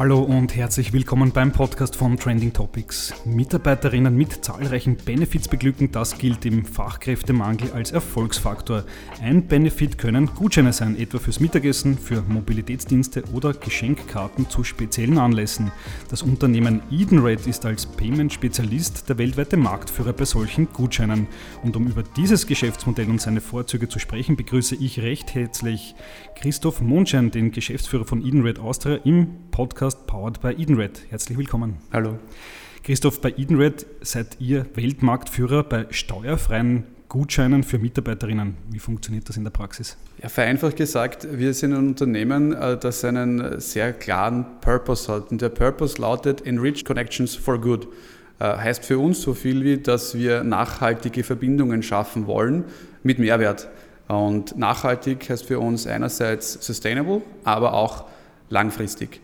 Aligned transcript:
Hallo 0.00 0.20
und 0.20 0.56
herzlich 0.56 0.94
willkommen 0.94 1.30
beim 1.30 1.52
Podcast 1.52 1.94
von 1.94 2.16
Trending 2.16 2.54
Topics. 2.54 3.12
Mitarbeiterinnen 3.26 4.16
mit 4.16 4.42
zahlreichen 4.42 4.96
Benefits 4.96 5.46
beglücken, 5.46 5.92
das 5.92 6.16
gilt 6.16 6.46
im 6.46 6.64
Fachkräftemangel 6.64 7.72
als 7.72 7.92
Erfolgsfaktor. 7.92 8.84
Ein 9.22 9.46
Benefit 9.46 9.98
können 9.98 10.30
Gutscheine 10.34 10.72
sein, 10.72 10.98
etwa 10.98 11.18
fürs 11.18 11.38
Mittagessen, 11.38 11.98
für 11.98 12.22
Mobilitätsdienste 12.22 13.24
oder 13.34 13.52
Geschenkkarten 13.52 14.48
zu 14.48 14.64
speziellen 14.64 15.18
Anlässen. 15.18 15.70
Das 16.08 16.22
Unternehmen 16.22 16.80
Edenred 16.90 17.46
ist 17.46 17.66
als 17.66 17.84
Payment-Spezialist 17.84 19.06
der 19.06 19.18
weltweite 19.18 19.58
Marktführer 19.58 20.14
bei 20.14 20.24
solchen 20.24 20.72
Gutscheinen. 20.72 21.26
Und 21.62 21.76
um 21.76 21.86
über 21.86 22.04
dieses 22.16 22.46
Geschäftsmodell 22.46 23.10
und 23.10 23.20
seine 23.20 23.42
Vorzüge 23.42 23.90
zu 23.90 23.98
sprechen, 23.98 24.36
begrüße 24.36 24.76
ich 24.76 25.00
recht 25.00 25.34
herzlich 25.34 25.94
Christoph 26.36 26.80
Monschein, 26.80 27.30
den 27.30 27.50
Geschäftsführer 27.50 28.06
von 28.06 28.24
Edenred 28.24 28.58
Austria, 28.58 28.96
im 29.04 29.50
Podcast 29.50 29.89
Powered 29.94 30.40
by 30.40 30.50
Edenred. 30.50 31.02
Herzlich 31.10 31.36
willkommen. 31.38 31.78
Hallo. 31.92 32.18
Christoph, 32.82 33.20
bei 33.20 33.30
Edenred 33.36 33.86
seid 34.00 34.40
ihr 34.40 34.66
Weltmarktführer 34.74 35.62
bei 35.62 35.86
steuerfreien 35.90 36.84
Gutscheinen 37.08 37.64
für 37.64 37.78
Mitarbeiterinnen. 37.78 38.56
Wie 38.70 38.78
funktioniert 38.78 39.28
das 39.28 39.36
in 39.36 39.44
der 39.44 39.50
Praxis? 39.50 39.96
Ja, 40.22 40.28
vereinfacht 40.28 40.76
gesagt, 40.76 41.26
wir 41.30 41.52
sind 41.54 41.72
ein 41.72 41.88
Unternehmen, 41.88 42.52
äh, 42.52 42.78
das 42.78 43.04
einen 43.04 43.60
sehr 43.60 43.92
klaren 43.92 44.46
Purpose 44.60 45.12
hat. 45.12 45.30
Und 45.30 45.42
der 45.42 45.48
Purpose 45.48 46.00
lautet 46.00 46.46
Enrich 46.46 46.84
Connections 46.84 47.34
for 47.34 47.60
Good. 47.60 47.88
Äh, 48.38 48.44
heißt 48.44 48.84
für 48.84 48.98
uns 48.98 49.20
so 49.20 49.34
viel 49.34 49.64
wie, 49.64 49.78
dass 49.78 50.14
wir 50.14 50.44
nachhaltige 50.44 51.24
Verbindungen 51.24 51.82
schaffen 51.82 52.26
wollen 52.26 52.64
mit 53.02 53.18
Mehrwert. 53.18 53.68
Und 54.08 54.56
nachhaltig 54.56 55.28
heißt 55.28 55.44
für 55.44 55.60
uns 55.60 55.86
einerseits 55.86 56.64
sustainable, 56.64 57.22
aber 57.44 57.74
auch 57.74 58.06
langfristig. 58.48 59.20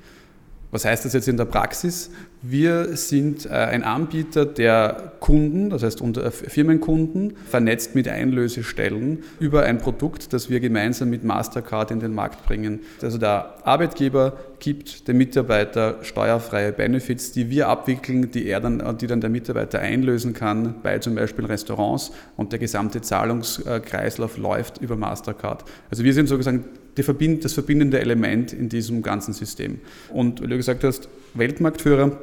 Was 0.77 0.85
heißt 0.85 1.07
das 1.07 1.15
jetzt 1.15 1.27
in 1.27 1.39
der 1.39 1.47
Praxis? 1.47 2.11
Wir 2.43 2.99
sind 2.99 3.47
äh, 3.47 3.49
ein 3.49 3.83
Anbieter, 3.83 4.45
der 4.45 5.15
Kunden, 5.21 5.71
das 5.71 5.83
heißt 5.83 6.03
äh, 6.03 6.31
Firmenkunden, 6.31 7.35
vernetzt 7.49 7.95
mit 7.95 8.07
Einlösestellen 8.09 9.25
über 9.41 9.63
ein 9.63 9.79
Produkt, 9.79 10.35
das 10.35 10.51
wir 10.51 10.61
gemeinsam 10.61 11.09
mit 11.09 11.25
Mastercard 11.25 11.93
in 11.93 12.01
den 12.01 12.13
Markt 12.13 12.45
bringen. 12.45 12.81
Also 13.01 13.17
der 13.17 13.55
Arbeitgeber 13.67 14.35
gibt 14.59 15.09
dem 15.09 15.17
Mitarbeiter 15.17 15.97
steuerfreie 16.03 16.73
Benefits, 16.73 17.33
die 17.33 17.49
wir 17.49 17.69
abwickeln, 17.69 18.31
die, 18.31 18.47
er 18.47 18.61
dann, 18.61 18.99
die 18.99 19.07
dann 19.07 19.23
der 19.23 19.31
Mitarbeiter 19.31 19.79
einlösen 19.79 20.35
kann 20.35 20.75
bei 20.83 20.99
zum 20.99 21.15
Beispiel 21.15 21.47
Restaurants 21.47 22.13
und 22.37 22.53
der 22.53 22.59
gesamte 22.59 23.01
Zahlungskreislauf 23.01 24.37
läuft 24.37 24.83
über 24.83 24.97
Mastercard. 24.97 25.65
Also 25.89 26.05
wir 26.05 26.13
sind 26.13 26.27
sozusagen 26.27 26.67
das 26.97 27.53
verbindende 27.53 28.01
Element 28.01 28.53
in 28.53 28.69
diesem 28.69 29.03
ganzen 29.03 29.35
System. 29.35 29.81
Und 30.11 30.43
wie 30.43 30.47
du 30.47 30.57
gesagt 30.57 30.85
hast, 30.85 31.09
Weltmarktführer, 31.35 32.19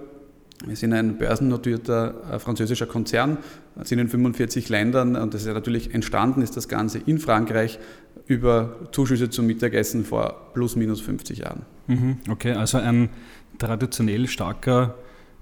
wir 0.66 0.76
sind 0.76 0.94
ein 0.94 1.18
börsennotierter 1.18 2.14
äh, 2.32 2.40
französischer 2.40 2.86
Konzern, 2.86 3.38
sind 3.84 4.00
in 4.00 4.08
45 4.08 4.70
Ländern 4.70 5.16
und 5.16 5.34
das 5.34 5.42
ist 5.42 5.48
ja 5.48 5.54
natürlich 5.54 5.94
entstanden, 5.94 6.42
ist 6.42 6.56
das 6.56 6.68
Ganze 6.68 7.00
in 7.06 7.20
Frankreich 7.20 7.80
über 8.28 8.76
Zuschüsse 8.92 9.30
zum 9.30 9.46
Mittagessen 9.48 10.06
vor 10.06 10.52
plus 10.54 10.76
minus 10.76 11.02
50 11.02 11.40
Jahren. 11.40 11.64
Mhm, 11.88 12.18
okay, 12.30 12.54
also 12.54 12.78
ein 12.78 13.10
traditionell 13.58 14.28
starker 14.28 14.96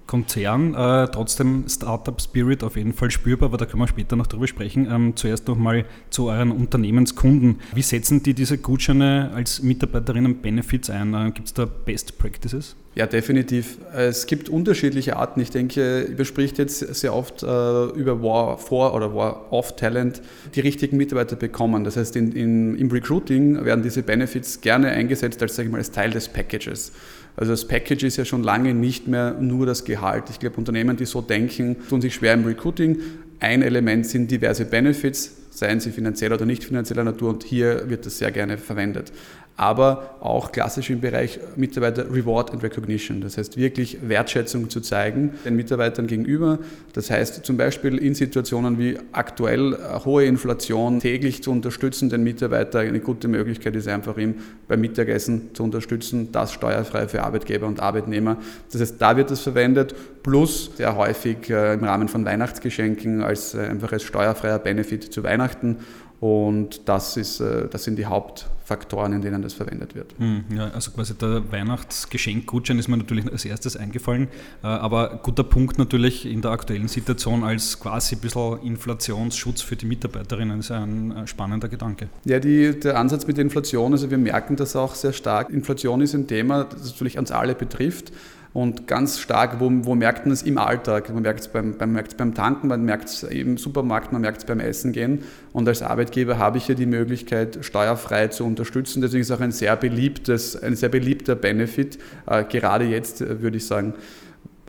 Konzern, 0.06 0.74
äh, 0.74 1.08
trotzdem 1.08 1.64
Startup 1.68 2.20
Spirit 2.20 2.64
auf 2.64 2.76
jeden 2.76 2.92
Fall 2.92 3.10
spürbar, 3.10 3.48
aber 3.48 3.58
da 3.58 3.66
können 3.66 3.82
wir 3.82 3.88
später 3.88 4.16
noch 4.16 4.26
drüber 4.26 4.46
sprechen. 4.46 4.88
Ähm, 4.90 5.16
zuerst 5.16 5.48
nochmal 5.48 5.84
zu 6.10 6.28
euren 6.28 6.50
Unternehmenskunden. 6.50 7.60
Wie 7.74 7.82
setzen 7.82 8.22
die 8.22 8.34
diese 8.34 8.58
Gutscheine 8.58 9.30
als 9.34 9.62
Mitarbeiterinnen 9.62 10.42
Benefits 10.42 10.90
ein? 10.90 11.14
Äh, 11.14 11.30
Gibt 11.32 11.48
es 11.48 11.54
da 11.54 11.64
Best 11.64 12.18
Practices? 12.18 12.76
Ja, 12.94 13.06
definitiv. 13.06 13.78
Es 13.96 14.26
gibt 14.26 14.50
unterschiedliche 14.50 15.16
Arten. 15.16 15.40
Ich 15.40 15.48
denke, 15.48 16.02
ihr 16.16 16.24
spricht 16.26 16.58
jetzt 16.58 16.80
sehr 16.80 17.14
oft 17.14 17.42
äh, 17.42 17.46
über 17.46 18.22
War 18.22 18.58
for 18.58 18.94
oder 18.94 19.14
War 19.14 19.50
of 19.50 19.76
Talent, 19.76 20.20
die 20.54 20.60
richtigen 20.60 20.98
Mitarbeiter 20.98 21.36
bekommen. 21.36 21.84
Das 21.84 21.96
heißt, 21.96 22.16
in, 22.16 22.32
in, 22.32 22.76
im 22.76 22.90
Recruiting 22.90 23.64
werden 23.64 23.82
diese 23.82 24.02
Benefits 24.02 24.60
gerne 24.60 24.88
eingesetzt 24.88 25.40
als, 25.40 25.56
sag 25.56 25.64
ich 25.64 25.72
mal, 25.72 25.78
als 25.78 25.90
Teil 25.90 26.10
des 26.10 26.28
Packages. 26.28 26.92
Also 27.34 27.52
das 27.52 27.66
Package 27.66 28.02
ist 28.02 28.18
ja 28.18 28.26
schon 28.26 28.42
lange 28.42 28.74
nicht 28.74 29.08
mehr 29.08 29.38
nur 29.40 29.64
das 29.64 29.86
Gehalt. 29.86 30.24
Ich 30.28 30.38
glaube, 30.38 30.56
Unternehmen, 30.58 30.98
die 30.98 31.06
so 31.06 31.22
denken, 31.22 31.76
tun 31.88 32.02
sich 32.02 32.14
schwer 32.14 32.34
im 32.34 32.44
Recruiting. 32.44 32.98
Ein 33.40 33.62
Element 33.62 34.06
sind 34.06 34.30
diverse 34.30 34.66
Benefits, 34.66 35.34
seien 35.48 35.80
sie 35.80 35.92
finanzieller 35.92 36.34
oder 36.34 36.44
nicht 36.44 36.62
finanzieller 36.62 37.04
Natur 37.04 37.30
und 37.30 37.42
hier 37.42 37.88
wird 37.88 38.04
das 38.04 38.18
sehr 38.18 38.30
gerne 38.30 38.58
verwendet 38.58 39.12
aber 39.62 40.16
auch 40.18 40.50
klassisch 40.50 40.90
im 40.90 41.00
Bereich 41.00 41.38
Mitarbeiter 41.54 42.12
Reward 42.12 42.50
and 42.50 42.64
Recognition. 42.64 43.20
Das 43.20 43.38
heißt, 43.38 43.56
wirklich 43.56 43.98
Wertschätzung 44.02 44.68
zu 44.70 44.80
zeigen 44.80 45.34
den 45.44 45.54
Mitarbeitern 45.54 46.08
gegenüber. 46.08 46.58
Das 46.94 47.10
heißt, 47.10 47.46
zum 47.46 47.56
Beispiel 47.56 47.96
in 47.98 48.16
Situationen 48.16 48.80
wie 48.80 48.98
aktuell 49.12 49.74
äh, 49.74 50.04
hohe 50.04 50.24
Inflation 50.24 50.98
täglich 50.98 51.44
zu 51.44 51.52
unterstützen, 51.52 52.10
den 52.10 52.24
Mitarbeiter 52.24 52.80
eine 52.80 52.98
gute 52.98 53.28
Möglichkeit 53.28 53.76
ist 53.76 53.86
einfach, 53.86 54.18
ihn 54.18 54.40
beim 54.66 54.80
Mittagessen 54.80 55.54
zu 55.54 55.62
unterstützen, 55.62 56.32
das 56.32 56.52
steuerfrei 56.52 57.06
für 57.06 57.22
Arbeitgeber 57.22 57.68
und 57.68 57.78
Arbeitnehmer. 57.78 58.38
Das 58.72 58.80
heißt, 58.80 58.96
da 58.98 59.16
wird 59.16 59.30
es 59.30 59.40
verwendet, 59.42 59.94
plus 60.24 60.72
sehr 60.76 60.96
häufig 60.96 61.50
äh, 61.50 61.74
im 61.74 61.84
Rahmen 61.84 62.08
von 62.08 62.24
Weihnachtsgeschenken 62.24 63.22
als 63.22 63.54
äh, 63.54 63.60
einfach 63.60 63.92
als 63.92 64.02
steuerfreier 64.02 64.58
Benefit 64.58 65.12
zu 65.12 65.22
Weihnachten 65.22 65.76
und 66.22 66.88
das, 66.88 67.16
ist, 67.16 67.40
äh, 67.40 67.66
das 67.68 67.82
sind 67.82 67.96
die 67.96 68.06
Hauptfaktoren, 68.06 69.12
in 69.12 69.22
denen 69.22 69.42
das 69.42 69.54
verwendet 69.54 69.96
wird. 69.96 70.14
Hm, 70.18 70.44
ja, 70.54 70.68
also 70.68 70.92
quasi 70.92 71.14
der 71.14 71.50
Weihnachtsgeschenkgutschein 71.50 72.78
ist 72.78 72.86
mir 72.86 72.96
natürlich 72.96 73.26
als 73.28 73.44
erstes 73.44 73.76
eingefallen. 73.76 74.28
Äh, 74.62 74.68
aber 74.68 75.18
guter 75.24 75.42
Punkt 75.42 75.78
natürlich 75.78 76.24
in 76.24 76.40
der 76.40 76.52
aktuellen 76.52 76.86
Situation 76.86 77.42
als 77.42 77.80
quasi 77.80 78.14
ein 78.14 78.20
bisschen 78.20 78.62
Inflationsschutz 78.62 79.62
für 79.62 79.74
die 79.74 79.86
Mitarbeiterinnen 79.86 80.60
ist 80.60 80.70
ein 80.70 81.26
spannender 81.26 81.66
Gedanke. 81.66 82.08
Ja, 82.24 82.38
die, 82.38 82.78
der 82.78 83.00
Ansatz 83.00 83.26
mit 83.26 83.36
der 83.36 83.42
Inflation, 83.42 83.90
also 83.90 84.08
wir 84.08 84.18
merken 84.18 84.54
das 84.54 84.76
auch 84.76 84.94
sehr 84.94 85.12
stark. 85.12 85.50
Inflation 85.50 86.02
ist 86.02 86.14
ein 86.14 86.28
Thema, 86.28 86.62
das 86.62 86.92
natürlich 86.92 87.18
uns 87.18 87.32
alle 87.32 87.56
betrifft. 87.56 88.12
Und 88.52 88.86
ganz 88.86 89.18
stark, 89.18 89.60
wo, 89.60 89.70
wo 89.70 89.94
merkt 89.94 90.26
man 90.26 90.32
es 90.32 90.42
im 90.42 90.58
Alltag? 90.58 91.08
Man 91.12 91.22
merkt 91.22 91.40
es 91.40 91.48
beim, 91.48 91.76
beim, 91.78 91.98
beim 92.16 92.34
Tanken, 92.34 92.68
man 92.68 92.84
merkt 92.84 93.08
es 93.08 93.22
im 93.22 93.56
Supermarkt, 93.56 94.12
man 94.12 94.20
merkt 94.20 94.38
es 94.38 94.44
beim 94.44 94.60
Essen 94.60 94.92
gehen. 94.92 95.20
Und 95.52 95.66
als 95.68 95.80
Arbeitgeber 95.82 96.38
habe 96.38 96.58
ich 96.58 96.66
hier 96.66 96.74
die 96.74 96.86
Möglichkeit, 96.86 97.58
steuerfrei 97.62 98.28
zu 98.28 98.44
unterstützen. 98.44 99.00
Deswegen 99.00 99.22
ist 99.22 99.30
es 99.30 99.36
auch 99.36 99.40
ein 99.40 99.52
sehr 99.52 99.74
beliebtes, 99.76 100.60
ein 100.62 100.76
sehr 100.76 100.90
beliebter 100.90 101.34
Benefit, 101.34 101.98
äh, 102.26 102.44
gerade 102.44 102.84
jetzt 102.84 103.22
äh, 103.22 103.40
würde 103.40 103.56
ich 103.56 103.66
sagen 103.66 103.94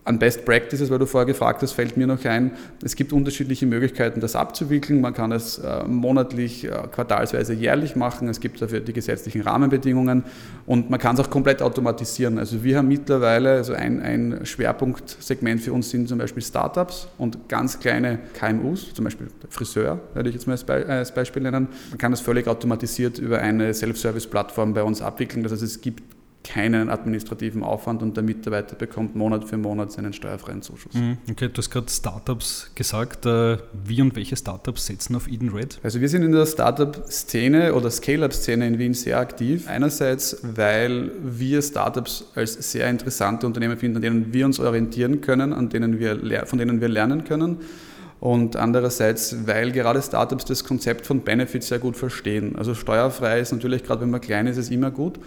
an 0.05 0.19
Best 0.19 0.43
Practices, 0.45 0.89
weil 0.89 0.99
du 0.99 1.05
vorher 1.05 1.25
gefragt 1.25 1.61
hast, 1.61 1.73
fällt 1.73 1.95
mir 1.95 2.07
noch 2.07 2.23
ein, 2.25 2.51
es 2.83 2.95
gibt 2.95 3.13
unterschiedliche 3.13 3.65
Möglichkeiten, 3.65 4.19
das 4.19 4.35
abzuwickeln. 4.35 4.99
Man 4.99 5.13
kann 5.13 5.31
es 5.31 5.59
äh, 5.59 5.83
monatlich, 5.85 6.65
äh, 6.65 6.69
quartalsweise, 6.91 7.53
jährlich 7.53 7.95
machen. 7.95 8.27
Es 8.27 8.39
gibt 8.39 8.61
dafür 8.61 8.81
die 8.81 8.91
gesetzlichen 8.91 9.41
Rahmenbedingungen 9.41 10.23
und 10.65 10.89
man 10.89 10.99
kann 10.99 11.15
es 11.15 11.21
auch 11.21 11.29
komplett 11.29 11.61
automatisieren. 11.61 12.37
Also 12.37 12.63
wir 12.63 12.77
haben 12.77 12.89
mittlerweile, 12.89 13.51
also 13.53 13.73
ein, 13.73 14.01
ein 14.01 14.45
Schwerpunktsegment 14.45 15.61
für 15.61 15.71
uns 15.71 15.89
sind 15.89 16.09
zum 16.09 16.17
Beispiel 16.17 16.43
Startups 16.43 17.07
und 17.17 17.47
ganz 17.47 17.79
kleine 17.79 18.19
KMUs, 18.33 18.93
zum 18.93 19.05
Beispiel 19.05 19.27
Friseur, 19.49 19.99
werde 20.13 20.29
ich 20.29 20.35
jetzt 20.35 20.47
mal 20.47 20.53
als, 20.53 20.69
als 20.69 21.13
Beispiel 21.13 21.41
nennen. 21.41 21.69
Man 21.91 21.97
kann 21.97 22.11
das 22.11 22.19
völlig 22.19 22.47
automatisiert 22.47 23.19
über 23.19 23.39
eine 23.39 23.73
Self-Service-Plattform 23.73 24.73
bei 24.73 24.83
uns 24.83 25.01
abwickeln. 25.01 25.43
Das 25.43 25.53
heißt, 25.53 25.63
es 25.63 25.79
gibt 25.79 26.03
keinen 26.43 26.89
administrativen 26.89 27.63
Aufwand 27.63 28.01
und 28.01 28.17
der 28.17 28.23
Mitarbeiter 28.23 28.75
bekommt 28.75 29.15
Monat 29.15 29.45
für 29.45 29.57
Monat 29.57 29.91
seinen 29.91 30.13
steuerfreien 30.13 30.61
Zuschuss. 30.61 30.93
Mhm, 30.93 31.17
okay, 31.29 31.47
du 31.47 31.57
hast 31.57 31.69
gerade 31.69 31.89
Startups 31.89 32.71
gesagt. 32.75 33.25
Äh, 33.25 33.57
wie 33.85 34.01
und 34.01 34.15
welche 34.15 34.35
Startups 34.35 34.85
setzen 34.85 35.15
auf 35.15 35.27
Eden 35.27 35.49
Red? 35.49 35.79
Also 35.83 36.01
wir 36.01 36.09
sind 36.09 36.23
in 36.23 36.31
der 36.31 36.45
Startup-Szene 36.45 37.73
oder 37.73 37.89
Scale-Up-Szene 37.89 38.67
in 38.67 38.77
Wien 38.77 38.93
sehr 38.93 39.19
aktiv. 39.19 39.67
Einerseits, 39.67 40.37
weil 40.43 41.11
wir 41.23 41.61
Startups 41.61 42.25
als 42.35 42.53
sehr 42.71 42.89
interessante 42.89 43.47
Unternehmen 43.47 43.77
finden, 43.77 43.97
an 43.97 44.01
denen 44.01 44.33
wir 44.33 44.45
uns 44.45 44.59
orientieren 44.59 45.21
können, 45.21 45.53
an 45.53 45.69
denen 45.69 45.99
wir, 45.99 46.45
von 46.45 46.59
denen 46.59 46.81
wir 46.81 46.89
lernen 46.89 47.23
können 47.23 47.59
und 48.23 48.55
andererseits, 48.55 49.35
weil 49.47 49.73
gerade 49.73 50.01
Startups 50.01 50.45
das 50.45 50.63
Konzept 50.63 51.05
von 51.05 51.23
Benefits 51.23 51.67
sehr 51.67 51.79
gut 51.79 51.97
verstehen. 51.97 52.55
Also 52.55 52.73
steuerfrei 52.73 53.41
ist 53.41 53.51
natürlich, 53.51 53.83
gerade 53.83 53.99
wenn 53.99 54.11
man 54.11 54.21
klein 54.21 54.47
ist, 54.47 54.55
ist 54.55 54.71
immer 54.71 54.91
gut. 54.91 55.19